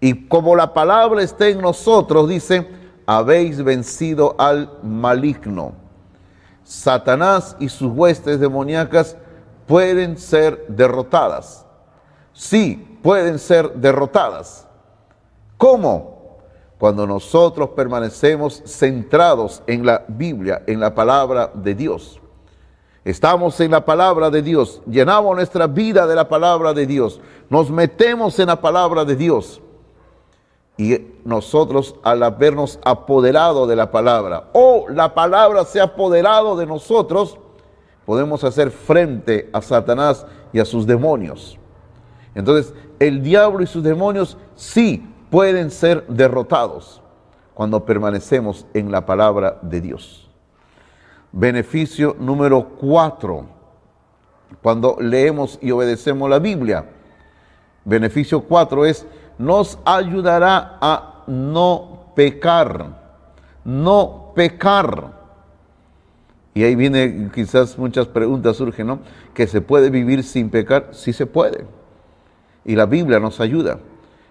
Y 0.00 0.28
como 0.28 0.54
la 0.54 0.72
palabra 0.72 1.22
está 1.22 1.48
en 1.48 1.60
nosotros, 1.60 2.28
dice, 2.28 2.68
habéis 3.06 3.62
vencido 3.62 4.36
al 4.38 4.70
maligno. 4.82 5.72
Satanás 6.62 7.56
y 7.58 7.68
sus 7.68 7.92
huestes 7.92 8.38
demoníacas 8.38 9.16
pueden 9.66 10.16
ser 10.16 10.64
derrotadas. 10.68 11.66
Sí, 12.32 12.98
pueden 13.02 13.38
ser 13.38 13.72
derrotadas. 13.74 14.63
¿Cómo? 15.56 16.38
Cuando 16.78 17.06
nosotros 17.06 17.70
permanecemos 17.70 18.62
centrados 18.66 19.62
en 19.66 19.86
la 19.86 20.04
Biblia, 20.08 20.62
en 20.66 20.80
la 20.80 20.94
palabra 20.94 21.50
de 21.54 21.74
Dios. 21.74 22.20
Estamos 23.04 23.60
en 23.60 23.70
la 23.70 23.84
palabra 23.84 24.30
de 24.30 24.40
Dios, 24.40 24.80
llenamos 24.86 25.36
nuestra 25.36 25.66
vida 25.66 26.06
de 26.06 26.14
la 26.14 26.26
palabra 26.26 26.72
de 26.72 26.86
Dios, 26.86 27.20
nos 27.50 27.70
metemos 27.70 28.38
en 28.38 28.46
la 28.46 28.60
palabra 28.60 29.04
de 29.04 29.14
Dios. 29.14 29.60
Y 30.78 30.98
nosotros 31.24 31.96
al 32.02 32.22
habernos 32.22 32.80
apoderado 32.82 33.66
de 33.66 33.76
la 33.76 33.90
palabra, 33.90 34.48
o 34.54 34.86
la 34.88 35.12
palabra 35.12 35.64
se 35.64 35.80
ha 35.80 35.84
apoderado 35.84 36.56
de 36.56 36.64
nosotros, 36.64 37.38
podemos 38.06 38.42
hacer 38.42 38.70
frente 38.70 39.50
a 39.52 39.60
Satanás 39.60 40.26
y 40.52 40.58
a 40.58 40.64
sus 40.64 40.86
demonios. 40.86 41.58
Entonces, 42.34 42.72
el 42.98 43.22
diablo 43.22 43.62
y 43.62 43.66
sus 43.66 43.84
demonios 43.84 44.38
sí 44.54 45.13
pueden 45.34 45.72
ser 45.72 46.06
derrotados 46.06 47.02
cuando 47.54 47.84
permanecemos 47.84 48.66
en 48.72 48.92
la 48.92 49.04
palabra 49.04 49.58
de 49.62 49.80
Dios. 49.80 50.30
Beneficio 51.32 52.14
número 52.20 52.68
cuatro, 52.80 53.44
cuando 54.62 54.96
leemos 55.00 55.58
y 55.60 55.72
obedecemos 55.72 56.30
la 56.30 56.38
Biblia. 56.38 56.84
Beneficio 57.84 58.42
cuatro 58.42 58.86
es, 58.86 59.08
nos 59.36 59.76
ayudará 59.84 60.78
a 60.80 61.24
no 61.26 62.12
pecar, 62.14 62.96
no 63.64 64.30
pecar. 64.36 65.14
Y 66.54 66.62
ahí 66.62 66.76
viene 66.76 67.28
quizás 67.34 67.76
muchas 67.76 68.06
preguntas 68.06 68.56
surgen, 68.56 68.86
¿no? 68.86 69.00
¿Que 69.34 69.48
se 69.48 69.60
puede 69.60 69.90
vivir 69.90 70.22
sin 70.22 70.48
pecar? 70.48 70.90
Sí 70.92 71.12
se 71.12 71.26
puede. 71.26 71.66
Y 72.64 72.76
la 72.76 72.86
Biblia 72.86 73.18
nos 73.18 73.40
ayuda. 73.40 73.80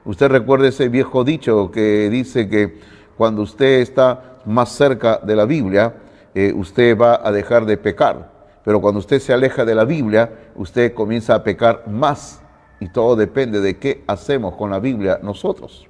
Usted 0.05 0.27
recuerda 0.27 0.67
ese 0.67 0.89
viejo 0.89 1.23
dicho 1.23 1.71
que 1.71 2.09
dice 2.09 2.49
que 2.49 2.79
cuando 3.15 3.41
usted 3.41 3.79
está 3.79 4.39
más 4.45 4.69
cerca 4.69 5.19
de 5.23 5.35
la 5.35 5.45
Biblia, 5.45 5.95
eh, 6.35 6.51
usted 6.53 6.97
va 6.97 7.21
a 7.23 7.31
dejar 7.31 7.65
de 7.65 7.77
pecar. 7.77 8.31
Pero 8.65 8.81
cuando 8.81 8.99
usted 8.99 9.19
se 9.19 9.33
aleja 9.33 9.63
de 9.63 9.75
la 9.75 9.85
Biblia, 9.85 10.51
usted 10.55 10.93
comienza 10.93 11.35
a 11.35 11.43
pecar 11.43 11.87
más. 11.87 12.41
Y 12.79 12.89
todo 12.89 13.15
depende 13.15 13.61
de 13.61 13.77
qué 13.77 14.03
hacemos 14.07 14.55
con 14.55 14.71
la 14.71 14.79
Biblia 14.79 15.19
nosotros. 15.21 15.87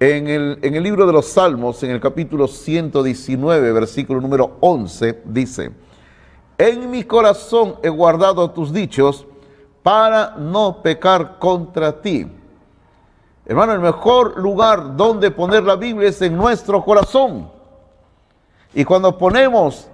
En 0.00 0.28
el, 0.28 0.58
en 0.62 0.74
el 0.74 0.82
libro 0.82 1.06
de 1.06 1.12
los 1.12 1.26
Salmos, 1.26 1.82
en 1.82 1.90
el 1.90 2.00
capítulo 2.00 2.46
119, 2.46 3.72
versículo 3.72 4.20
número 4.20 4.56
11, 4.60 5.22
dice, 5.24 5.70
en 6.58 6.90
mi 6.90 7.04
corazón 7.04 7.76
he 7.82 7.88
guardado 7.88 8.50
tus 8.50 8.72
dichos 8.72 9.26
para 9.82 10.36
no 10.36 10.82
pecar 10.82 11.38
contra 11.38 12.00
ti. 12.02 12.26
Hermano, 13.48 13.72
el 13.72 13.80
mejor 13.80 14.38
lugar 14.38 14.94
donde 14.94 15.30
poner 15.30 15.62
la 15.62 15.76
Biblia 15.76 16.10
es 16.10 16.20
en 16.20 16.36
nuestro 16.36 16.84
corazón. 16.84 17.50
Y 18.74 18.84
cuando 18.84 19.16
ponemos 19.16 19.88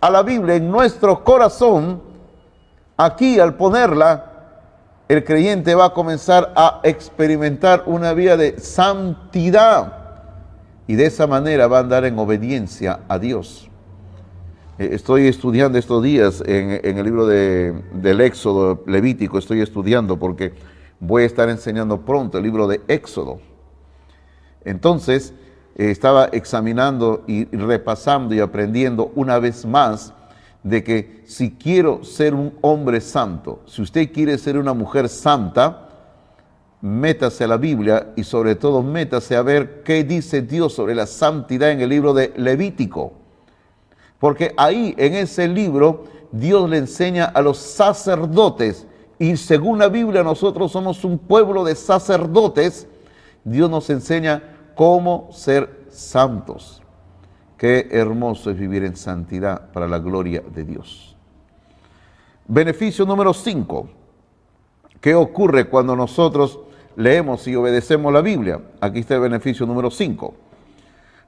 a 0.00 0.10
la 0.10 0.24
Biblia 0.24 0.56
en 0.56 0.68
nuestro 0.68 1.22
corazón, 1.22 2.02
aquí 2.96 3.38
al 3.38 3.54
ponerla, 3.54 4.24
el 5.08 5.22
creyente 5.22 5.76
va 5.76 5.86
a 5.86 5.90
comenzar 5.90 6.52
a 6.56 6.80
experimentar 6.82 7.84
una 7.86 8.12
vida 8.14 8.36
de 8.36 8.58
santidad 8.58 9.92
y 10.88 10.96
de 10.96 11.06
esa 11.06 11.28
manera 11.28 11.68
va 11.68 11.78
a 11.78 11.80
andar 11.80 12.04
en 12.04 12.18
obediencia 12.18 12.98
a 13.06 13.20
Dios. 13.20 13.70
Eh, 14.76 14.90
estoy 14.92 15.28
estudiando 15.28 15.78
estos 15.78 16.02
días 16.02 16.42
en, 16.44 16.80
el 16.82 17.04
libro 17.04 17.26
del 17.26 18.20
Éxodo 18.20 18.82
Levítico, 18.86 19.38
estoy 19.38 19.60
estudiando 19.60 20.18
porque 20.18 20.52
voy 21.00 21.22
a 21.22 21.26
estar 21.26 21.48
enseñando 21.48 22.04
pronto 22.04 22.38
el 22.38 22.44
libro 22.44 22.66
de 22.66 22.80
Éxodo. 22.88 23.40
Entonces, 24.64 25.32
eh, 25.76 25.90
estaba 25.90 26.26
examinando 26.26 27.24
y 27.26 27.44
repasando 27.56 28.34
y 28.34 28.40
aprendiendo 28.40 29.12
una 29.14 29.38
vez 29.38 29.64
más 29.64 30.12
de 30.62 30.82
que 30.82 31.22
si 31.26 31.52
quiero 31.52 32.04
ser 32.04 32.34
un 32.34 32.54
hombre 32.60 33.00
santo, 33.00 33.62
si 33.66 33.82
usted 33.82 34.12
quiere 34.12 34.36
ser 34.38 34.58
una 34.58 34.74
mujer 34.74 35.08
santa, 35.08 35.88
métase 36.80 37.44
a 37.44 37.48
la 37.48 37.56
Biblia 37.56 38.12
y 38.16 38.24
sobre 38.24 38.54
todo 38.54 38.82
métase 38.82 39.36
a 39.36 39.42
ver 39.42 39.82
qué 39.82 40.04
dice 40.04 40.42
Dios 40.42 40.74
sobre 40.74 40.94
la 40.94 41.06
santidad 41.06 41.70
en 41.70 41.80
el 41.80 41.88
libro 41.88 42.12
de 42.12 42.32
Levítico. 42.36 43.12
Porque 44.18 44.52
ahí 44.56 44.94
en 44.98 45.14
ese 45.14 45.48
libro 45.48 46.04
Dios 46.32 46.68
le 46.68 46.78
enseña 46.78 47.26
a 47.26 47.40
los 47.40 47.58
sacerdotes 47.58 48.86
y 49.18 49.36
según 49.36 49.78
la 49.78 49.88
Biblia 49.88 50.22
nosotros 50.22 50.70
somos 50.70 51.04
un 51.04 51.18
pueblo 51.18 51.64
de 51.64 51.74
sacerdotes, 51.74 52.86
Dios 53.44 53.68
nos 53.68 53.90
enseña 53.90 54.42
cómo 54.74 55.28
ser 55.32 55.86
santos. 55.90 56.82
Qué 57.56 57.88
hermoso 57.90 58.50
es 58.50 58.58
vivir 58.58 58.84
en 58.84 58.96
santidad 58.96 59.72
para 59.72 59.88
la 59.88 59.98
gloria 59.98 60.42
de 60.54 60.64
Dios. 60.64 61.16
Beneficio 62.46 63.04
número 63.04 63.34
5. 63.34 63.88
¿Qué 65.00 65.14
ocurre 65.14 65.68
cuando 65.68 65.96
nosotros 65.96 66.60
leemos 66.94 67.46
y 67.48 67.56
obedecemos 67.56 68.12
la 68.12 68.20
Biblia? 68.20 68.60
Aquí 68.80 69.00
está 69.00 69.16
el 69.16 69.20
beneficio 69.20 69.66
número 69.66 69.90
5. 69.90 70.34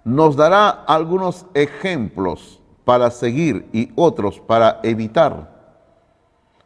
Nos 0.05 0.37
dará 0.37 0.69
algunos 0.71 1.47
ejemplos 1.55 2.61
para 2.85 3.11
seguir 3.11 3.69
y 3.73 3.91
otros 3.97 4.39
para 4.41 4.81
evitar. 4.85 5.60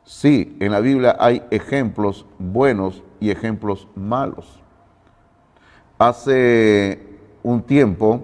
Sí, 0.05 0.55
en 0.61 0.71
la 0.71 0.81
Biblia 0.81 1.17
hay 1.19 1.43
ejemplos 1.51 2.27
buenos 2.39 3.03
y 3.21 3.31
ejemplos 3.31 3.89
malos. 3.95 4.61
Hace 5.99 7.01
un 7.43 7.63
tiempo 7.63 8.23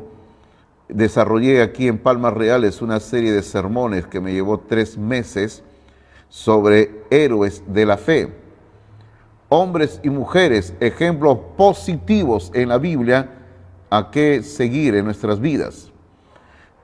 desarrollé 0.88 1.62
aquí 1.62 1.88
en 1.88 1.96
Palmas 1.96 2.34
Reales 2.34 2.82
una 2.82 3.00
serie 3.00 3.32
de 3.32 3.42
sermones 3.42 4.06
que 4.06 4.20
me 4.20 4.34
llevó 4.34 4.60
tres 4.60 4.98
meses 4.98 5.62
sobre 6.28 7.04
héroes 7.08 7.62
de 7.66 7.86
la 7.86 7.96
fe. 7.96 8.30
Hombres 9.48 10.00
y 10.02 10.10
mujeres, 10.10 10.74
ejemplos 10.80 11.38
positivos 11.56 12.50
en 12.54 12.68
la 12.68 12.76
Biblia 12.76 13.30
a 13.88 14.10
qué 14.10 14.42
seguir 14.42 14.94
en 14.96 15.06
nuestras 15.06 15.40
vidas. 15.40 15.90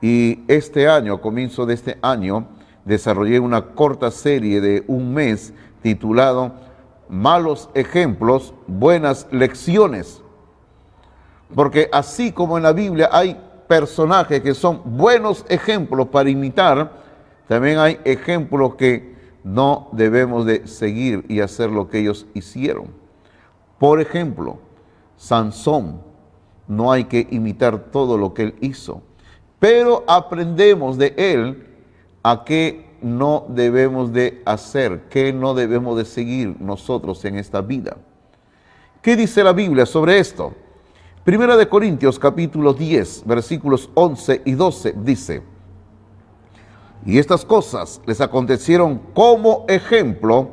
Y 0.01 0.43
este 0.49 0.89
año, 0.89 1.21
comienzo 1.21 1.67
de 1.67 1.75
este 1.75 1.99
año, 2.01 2.49
desarrollé 2.87 3.39
una 3.39 3.75
corta 3.75 4.11
serie 4.11 4.63
de 4.63 4.83
un 4.87 5.13
mes 5.13 5.53
titulado 5.83 6.65
Malos 7.09 7.69
ejemplos, 7.75 8.55
buenas 8.67 9.29
lecciones 9.31 10.23
porque 11.55 11.89
así 11.93 12.33
como 12.33 12.57
en 12.57 12.65
la 12.65 12.73
Biblia 12.73 13.09
hay 13.13 13.39
personajes 13.69 14.41
que 14.41 14.55
son 14.55 14.83
buenos 14.85 15.45
ejemplos 15.49 16.09
para 16.09 16.31
imitar, 16.31 16.93
también 17.49 17.79
hay 17.79 18.01
ejemplos 18.05 18.75
que 18.75 19.15
no 19.45 19.89
debemos 19.93 20.45
de 20.45 20.67
seguir 20.67 21.25
y 21.29 21.41
hacer 21.41 21.71
lo 21.71 21.89
que 21.89 22.01
ellos 22.01 22.27
hicieron. 22.35 22.89
Por 23.79 24.01
ejemplo, 24.01 24.59
Sansón, 25.17 26.01
no 26.67 26.91
hay 26.91 27.05
que 27.05 27.29
imitar 27.31 27.79
todo 27.93 28.19
lo 28.19 28.35
que 28.35 28.43
él 28.43 28.55
hizo, 28.61 29.03
pero 29.61 30.05
aprendemos 30.09 30.99
de 30.99 31.15
él 31.17 31.66
a 32.29 32.43
qué 32.43 32.85
no 33.03 33.47
debemos 33.49 34.13
de 34.13 34.43
hacer, 34.45 35.05
qué 35.11 35.33
no 35.33 35.55
debemos 35.55 35.97
de 35.97 36.05
seguir 36.05 36.57
nosotros 36.61 37.25
en 37.25 37.37
esta 37.37 37.61
vida. 37.61 37.99
¿Qué 39.01 39.15
dice 39.15 39.45
la 39.45 39.53
Biblia 39.53 39.87
sobre 39.87 40.19
esto? 40.19 40.53
Primera 41.23 41.57
de 41.57 41.69
Corintios 41.69 42.19
capítulo 42.19 42.75
10, 42.75 43.23
versículos 43.27 43.89
11 43.95 44.43
y 44.45 44.55
12 44.55 44.95
dice, 45.05 45.45
y 47.05 47.21
estas 47.21 47.45
cosas 47.45 48.01
les 48.07 48.21
acontecieron 48.21 48.99
como 49.15 49.65
ejemplo 49.69 50.49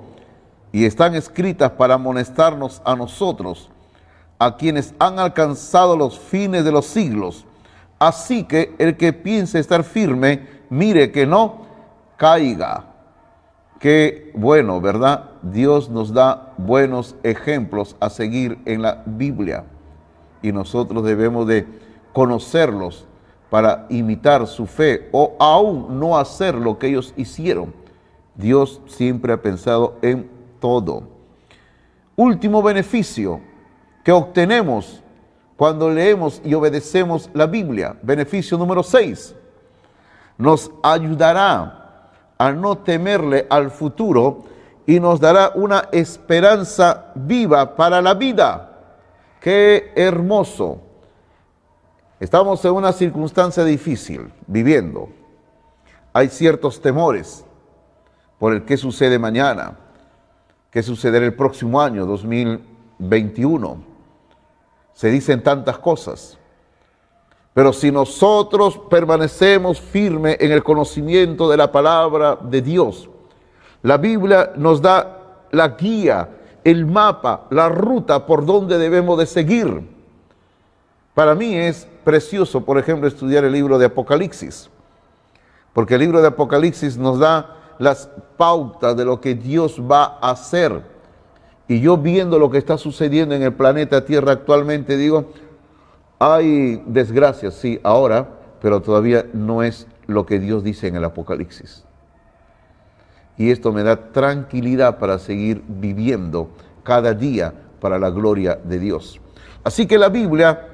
y 0.71 0.85
están 0.85 1.15
escritas 1.15 1.71
para 1.71 1.95
amonestarnos 1.95 2.83
a 2.85 2.95
nosotros, 2.95 3.71
a 4.37 4.57
quienes 4.57 4.93
han 4.99 5.17
alcanzado 5.17 5.97
los 5.97 6.19
fines 6.19 6.65
de 6.65 6.71
los 6.71 6.85
siglos. 6.85 7.47
Así 7.97 8.43
que 8.43 8.75
el 8.77 8.95
que 8.95 9.11
piense 9.11 9.57
estar 9.57 9.83
firme, 9.83 10.47
mire 10.69 11.11
que 11.11 11.25
no 11.25 11.62
caiga. 12.23 12.85
Qué 13.81 14.31
bueno, 14.33 14.79
¿verdad? 14.79 15.31
Dios 15.41 15.89
nos 15.89 16.13
da 16.13 16.53
buenos 16.57 17.17
ejemplos 17.21 17.97
a 17.99 18.09
seguir 18.09 18.59
en 18.63 18.81
la 18.81 19.03
Biblia 19.05 19.65
y 20.41 20.53
nosotros 20.53 21.03
debemos 21.03 21.45
de 21.47 21.67
conocerlos 22.13 23.05
para 23.49 23.87
imitar 23.89 24.47
su 24.47 24.67
fe 24.67 25.09
o 25.11 25.35
aún 25.37 25.99
no 25.99 26.17
hacer 26.17 26.55
lo 26.55 26.79
que 26.79 26.87
ellos 26.87 27.13
hicieron. 27.17 27.73
Dios 28.35 28.79
siempre 28.85 29.33
ha 29.33 29.41
pensado 29.41 29.97
en 30.01 30.31
todo. 30.61 31.03
Último 32.15 32.63
beneficio 32.63 33.41
que 34.01 34.13
obtenemos 34.13 35.03
cuando 35.57 35.89
leemos 35.89 36.41
y 36.45 36.53
obedecemos 36.53 37.29
la 37.33 37.47
Biblia. 37.47 37.97
Beneficio 38.01 38.57
número 38.57 38.81
6. 38.81 39.35
Nos 40.37 40.71
ayudará 40.81 41.82
a 42.43 42.51
no 42.51 42.77
temerle 42.79 43.47
al 43.49 43.71
futuro 43.71 44.43
y 44.85 44.99
nos 44.99 45.19
dará 45.19 45.51
una 45.55 45.89
esperanza 45.91 47.11
viva 47.15 47.75
para 47.75 48.01
la 48.01 48.13
vida. 48.13 48.69
Qué 49.39 49.91
hermoso 49.95 50.79
Estamos 52.23 52.63
en 52.63 52.71
una 52.71 52.93
circunstancia 52.93 53.65
difícil, 53.65 54.31
viviendo. 54.47 55.09
Hay 56.13 56.29
ciertos 56.29 56.81
temores 56.81 57.43
por 58.39 58.53
el 58.53 58.63
qué 58.63 58.77
sucede 58.77 59.19
mañana, 59.19 59.77
qué 60.71 60.81
sucederá 60.81 61.25
el 61.25 61.35
próximo 61.35 61.81
año, 61.81 62.05
2021. 62.05 63.83
Se 64.93 65.09
dicen 65.11 65.43
tantas 65.43 65.77
cosas. 65.79 66.37
Pero 67.53 67.71
si 67.71 67.91
nosotros 67.91 68.79
permanecemos 68.89 69.79
firmes 69.79 70.37
en 70.39 70.51
el 70.51 70.63
conocimiento 70.63 71.49
de 71.49 71.57
la 71.57 71.71
palabra 71.71 72.37
de 72.41 72.61
Dios, 72.61 73.09
la 73.83 73.97
Biblia 73.97 74.53
nos 74.55 74.81
da 74.81 75.19
la 75.51 75.69
guía, 75.69 76.29
el 76.63 76.85
mapa, 76.85 77.45
la 77.51 77.69
ruta 77.69 78.25
por 78.25 78.45
donde 78.45 78.77
debemos 78.77 79.19
de 79.19 79.25
seguir. 79.25 79.87
Para 81.13 81.35
mí 81.35 81.55
es 81.55 81.87
precioso, 82.03 82.65
por 82.65 82.79
ejemplo, 82.79 83.07
estudiar 83.07 83.43
el 83.43 83.51
libro 83.51 83.77
de 83.77 83.85
Apocalipsis, 83.85 84.69
porque 85.73 85.93
el 85.93 86.01
libro 86.01 86.21
de 86.21 86.29
Apocalipsis 86.29 86.97
nos 86.97 87.19
da 87.19 87.57
las 87.77 88.09
pautas 88.35 88.97
de 88.97 89.05
lo 89.05 89.21
que 89.21 89.35
Dios 89.35 89.79
va 89.79 90.17
a 90.21 90.31
hacer. 90.31 90.81
Y 91.67 91.81
yo 91.81 91.97
viendo 91.97 92.39
lo 92.39 92.49
que 92.49 92.57
está 92.57 92.77
sucediendo 92.77 93.35
en 93.35 93.43
el 93.43 93.53
planeta 93.53 94.05
Tierra 94.05 94.31
actualmente, 94.31 94.97
digo, 94.97 95.27
hay 96.23 96.81
desgracias, 96.85 97.55
sí, 97.55 97.79
ahora, 97.83 98.29
pero 98.61 98.81
todavía 98.81 99.25
no 99.33 99.63
es 99.63 99.87
lo 100.07 100.25
que 100.25 100.39
Dios 100.39 100.63
dice 100.63 100.87
en 100.87 100.95
el 100.95 101.03
Apocalipsis. 101.03 101.83
Y 103.37 103.51
esto 103.51 103.73
me 103.73 103.83
da 103.83 104.11
tranquilidad 104.11 104.99
para 104.99 105.17
seguir 105.17 105.63
viviendo 105.67 106.49
cada 106.83 107.13
día 107.13 107.53
para 107.79 107.97
la 107.97 108.09
gloria 108.09 108.59
de 108.63 108.79
Dios. 108.79 109.19
Así 109.63 109.87
que 109.87 109.97
la 109.97 110.09
Biblia 110.09 110.67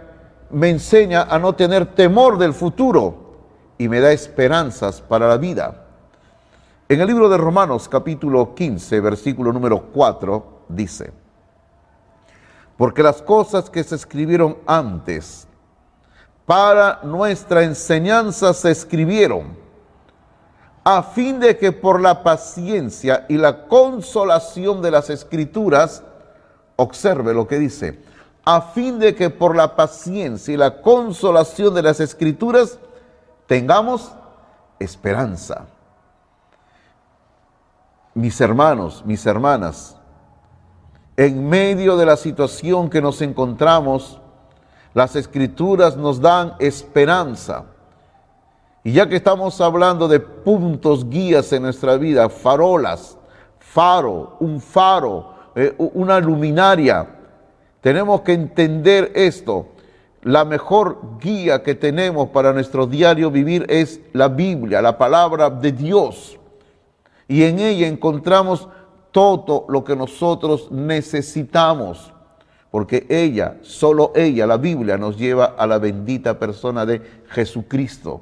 me 0.51 0.69
enseña 0.69 1.23
a 1.23 1.39
no 1.39 1.53
tener 1.53 1.95
temor 1.95 2.37
del 2.37 2.53
futuro 2.53 3.37
y 3.77 3.87
me 3.87 4.01
da 4.01 4.11
esperanzas 4.11 5.01
para 5.01 5.27
la 5.27 5.37
vida. 5.37 5.85
En 6.87 6.99
el 6.99 7.07
libro 7.07 7.29
de 7.29 7.37
Romanos 7.37 7.87
capítulo 7.87 8.53
15, 8.53 8.99
versículo 8.99 9.53
número 9.53 9.83
4, 9.93 10.65
dice, 10.69 11.11
porque 12.79 13.03
las 13.03 13.21
cosas 13.21 13.69
que 13.69 13.83
se 13.83 13.95
escribieron 13.95 14.57
antes 14.65 15.45
para 16.45 17.01
nuestra 17.03 17.63
enseñanza 17.63 18.53
se 18.53 18.71
escribieron, 18.71 19.57
a 20.85 21.03
fin 21.03 21.41
de 21.41 21.57
que 21.57 21.73
por 21.73 21.99
la 21.99 22.23
paciencia 22.23 23.25
y 23.27 23.35
la 23.35 23.67
consolación 23.67 24.81
de 24.81 24.91
las 24.91 25.09
escrituras, 25.09 26.03
observe 26.77 27.33
lo 27.33 27.49
que 27.49 27.59
dice, 27.59 28.01
a 28.45 28.61
fin 28.61 28.97
de 28.97 29.13
que 29.13 29.29
por 29.29 29.57
la 29.57 29.75
paciencia 29.75 30.53
y 30.53 30.57
la 30.57 30.81
consolación 30.81 31.73
de 31.73 31.81
las 31.81 31.99
escrituras 31.99 32.79
tengamos 33.45 34.13
esperanza. 34.79 35.65
Mis 38.13 38.39
hermanos, 38.39 39.03
mis 39.05 39.25
hermanas, 39.25 39.98
en 41.19 41.49
medio 41.49 41.97
de 41.97 42.05
la 42.05 42.15
situación 42.15 42.89
que 42.89 43.01
nos 43.01 43.21
encontramos, 43.21 44.21
las 44.93 45.17
escrituras 45.17 45.97
nos 45.97 46.21
dan 46.21 46.53
esperanza. 46.59 47.65
Y 48.85 48.93
ya 48.93 49.09
que 49.09 49.17
estamos 49.17 49.59
hablando 49.59 50.07
de 50.07 50.21
puntos 50.21 51.09
guías 51.09 51.51
en 51.51 51.63
nuestra 51.63 51.97
vida, 51.97 52.29
farolas, 52.29 53.17
faro, 53.59 54.37
un 54.39 54.61
faro, 54.61 55.33
eh, 55.55 55.75
una 55.77 56.21
luminaria, 56.21 57.05
tenemos 57.81 58.21
que 58.21 58.31
entender 58.31 59.11
esto. 59.13 59.67
La 60.21 60.45
mejor 60.45 61.17
guía 61.19 61.63
que 61.63 61.75
tenemos 61.75 62.29
para 62.29 62.53
nuestro 62.53 62.87
diario 62.87 63.29
vivir 63.29 63.65
es 63.67 63.99
la 64.13 64.29
Biblia, 64.29 64.81
la 64.81 64.97
palabra 64.97 65.49
de 65.49 65.73
Dios. 65.73 66.39
Y 67.27 67.43
en 67.43 67.59
ella 67.59 67.87
encontramos 67.87 68.69
todo 69.11 69.65
lo 69.69 69.83
que 69.83 69.95
nosotros 69.95 70.71
necesitamos. 70.71 72.13
Porque 72.71 73.07
ella, 73.09 73.57
solo 73.61 74.11
ella, 74.15 74.45
la 74.45 74.57
Biblia, 74.57 74.97
nos 74.97 75.17
lleva 75.17 75.45
a 75.45 75.65
la 75.65 75.79
bendita 75.79 76.37
persona 76.37 76.85
de 76.85 77.01
Jesucristo. 77.29 78.21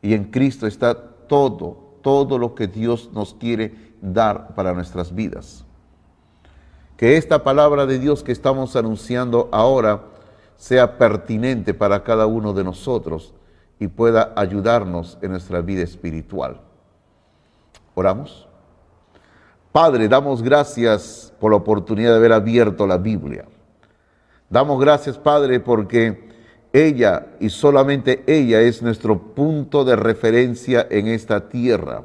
Y 0.00 0.14
en 0.14 0.24
Cristo 0.24 0.66
está 0.66 0.94
todo, 0.94 1.98
todo 2.02 2.38
lo 2.38 2.54
que 2.54 2.66
Dios 2.66 3.10
nos 3.12 3.34
quiere 3.34 3.94
dar 4.00 4.54
para 4.54 4.72
nuestras 4.72 5.14
vidas 5.14 5.64
que 6.98 7.16
esta 7.16 7.44
palabra 7.44 7.86
de 7.86 8.00
Dios 8.00 8.24
que 8.24 8.32
estamos 8.32 8.74
anunciando 8.74 9.48
ahora 9.52 10.02
sea 10.56 10.98
pertinente 10.98 11.72
para 11.72 12.02
cada 12.02 12.26
uno 12.26 12.52
de 12.52 12.64
nosotros 12.64 13.32
y 13.78 13.86
pueda 13.86 14.32
ayudarnos 14.34 15.16
en 15.22 15.30
nuestra 15.30 15.60
vida 15.60 15.82
espiritual. 15.82 16.60
Oramos. 17.94 18.47
Padre, 19.72 20.08
damos 20.08 20.42
gracias 20.42 21.32
por 21.38 21.50
la 21.50 21.58
oportunidad 21.58 22.10
de 22.10 22.16
haber 22.16 22.32
abierto 22.32 22.86
la 22.86 22.96
Biblia. 22.96 23.44
Damos 24.48 24.80
gracias, 24.80 25.18
Padre, 25.18 25.60
porque 25.60 26.28
ella 26.72 27.26
y 27.38 27.50
solamente 27.50 28.24
ella 28.26 28.60
es 28.60 28.82
nuestro 28.82 29.34
punto 29.34 29.84
de 29.84 29.96
referencia 29.96 30.86
en 30.90 31.06
esta 31.08 31.48
tierra. 31.48 32.04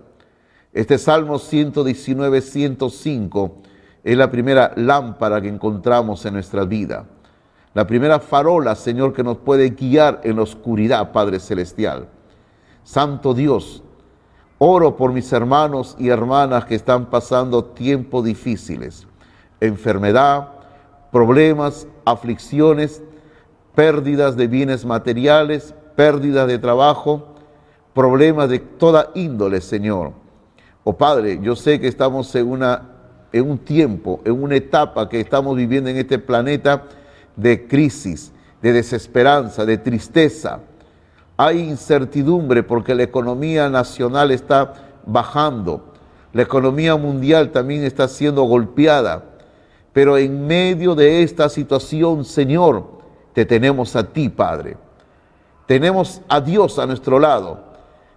Este 0.73 0.97
Salmo 0.97 1.39
119, 1.39 2.41
105 2.41 3.61
es 4.03 4.17
la 4.17 4.29
primera 4.29 4.73
lámpara 4.75 5.41
que 5.41 5.47
encontramos 5.47 6.25
en 6.25 6.33
nuestra 6.33 6.65
vida. 6.65 7.05
La 7.73 7.87
primera 7.87 8.19
farola, 8.19 8.75
Señor, 8.75 9.13
que 9.13 9.23
nos 9.23 9.37
puede 9.37 9.69
guiar 9.69 10.21
en 10.23 10.35
la 10.35 10.43
oscuridad, 10.43 11.11
Padre 11.11 11.39
Celestial. 11.39 12.07
Santo 12.83 13.33
Dios, 13.33 13.82
oro 14.57 14.95
por 14.95 15.11
mis 15.11 15.31
hermanos 15.33 15.95
y 15.99 16.09
hermanas 16.09 16.65
que 16.65 16.75
están 16.75 17.07
pasando 17.09 17.63
tiempos 17.63 18.23
difíciles, 18.23 19.07
enfermedad, 19.59 20.49
problemas, 21.11 21.87
aflicciones, 22.05 23.01
pérdidas 23.75 24.35
de 24.35 24.47
bienes 24.47 24.85
materiales, 24.85 25.73
pérdidas 25.95 26.47
de 26.47 26.59
trabajo, 26.59 27.35
problemas 27.93 28.49
de 28.49 28.59
toda 28.59 29.11
índole, 29.15 29.61
Señor. 29.61 30.13
Oh 30.83 30.93
Padre, 30.93 31.39
yo 31.41 31.55
sé 31.55 31.79
que 31.79 31.87
estamos 31.87 32.33
en 32.35 32.49
una 32.49 32.93
en 33.33 33.49
un 33.49 33.57
tiempo, 33.57 34.21
en 34.23 34.41
una 34.41 34.55
etapa 34.55 35.09
que 35.09 35.19
estamos 35.19 35.57
viviendo 35.57 35.89
en 35.89 35.97
este 35.97 36.19
planeta 36.19 36.83
de 37.35 37.67
crisis, 37.67 38.31
de 38.61 38.71
desesperanza, 38.71 39.65
de 39.65 39.79
tristeza. 39.79 40.59
Hay 41.35 41.59
incertidumbre 41.59 42.61
porque 42.61 42.93
la 42.93 43.03
economía 43.03 43.69
nacional 43.69 44.31
está 44.31 44.73
bajando. 45.05 45.93
La 46.31 46.43
economía 46.43 46.95
mundial 46.95 47.51
también 47.51 47.83
está 47.83 48.07
siendo 48.07 48.43
golpeada. 48.43 49.23
Pero 49.93 50.17
en 50.17 50.45
medio 50.45 50.95
de 50.95 51.23
esta 51.23 51.49
situación, 51.49 52.25
Señor, 52.25 52.85
te 53.33 53.45
tenemos 53.45 53.95
a 53.95 54.03
ti, 54.11 54.29
Padre. 54.29 54.77
Tenemos 55.65 56.21
a 56.27 56.39
Dios 56.39 56.77
a 56.77 56.85
nuestro 56.85 57.19
lado. 57.19 57.63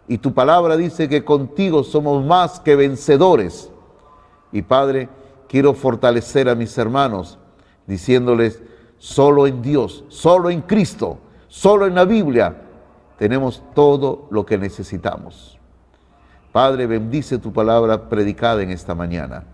Y 0.08 0.18
tu 0.18 0.32
palabra 0.34 0.76
dice 0.76 1.08
que 1.08 1.24
contigo 1.24 1.84
somos 1.84 2.24
más 2.24 2.60
que 2.60 2.76
vencedores. 2.76 3.70
Y 4.52 4.62
Padre, 4.62 5.08
quiero 5.48 5.74
fortalecer 5.74 6.48
a 6.48 6.54
mis 6.54 6.76
hermanos 6.76 7.38
diciéndoles, 7.86 8.62
solo 8.98 9.46
en 9.46 9.62
Dios, 9.62 10.04
solo 10.08 10.50
en 10.50 10.62
Cristo, 10.62 11.18
solo 11.48 11.86
en 11.86 11.94
la 11.94 12.04
Biblia 12.04 12.65
tenemos 13.18 13.62
todo 13.74 14.28
lo 14.30 14.44
que 14.44 14.58
necesitamos. 14.58 15.58
Padre, 16.52 16.86
bendice 16.86 17.38
tu 17.38 17.52
palabra 17.52 18.08
predicada 18.08 18.62
en 18.62 18.70
esta 18.70 18.94
mañana. 18.94 19.44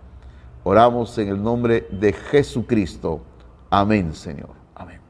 Oramos 0.64 1.16
en 1.18 1.28
el 1.28 1.42
nombre 1.42 1.88
de 1.90 2.12
Jesucristo. 2.12 3.22
Amén, 3.70 4.14
Señor. 4.14 4.50
Amén. 4.74 5.00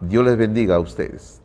Dios 0.00 0.24
les 0.24 0.36
bendiga 0.36 0.76
a 0.76 0.80
ustedes. 0.80 1.40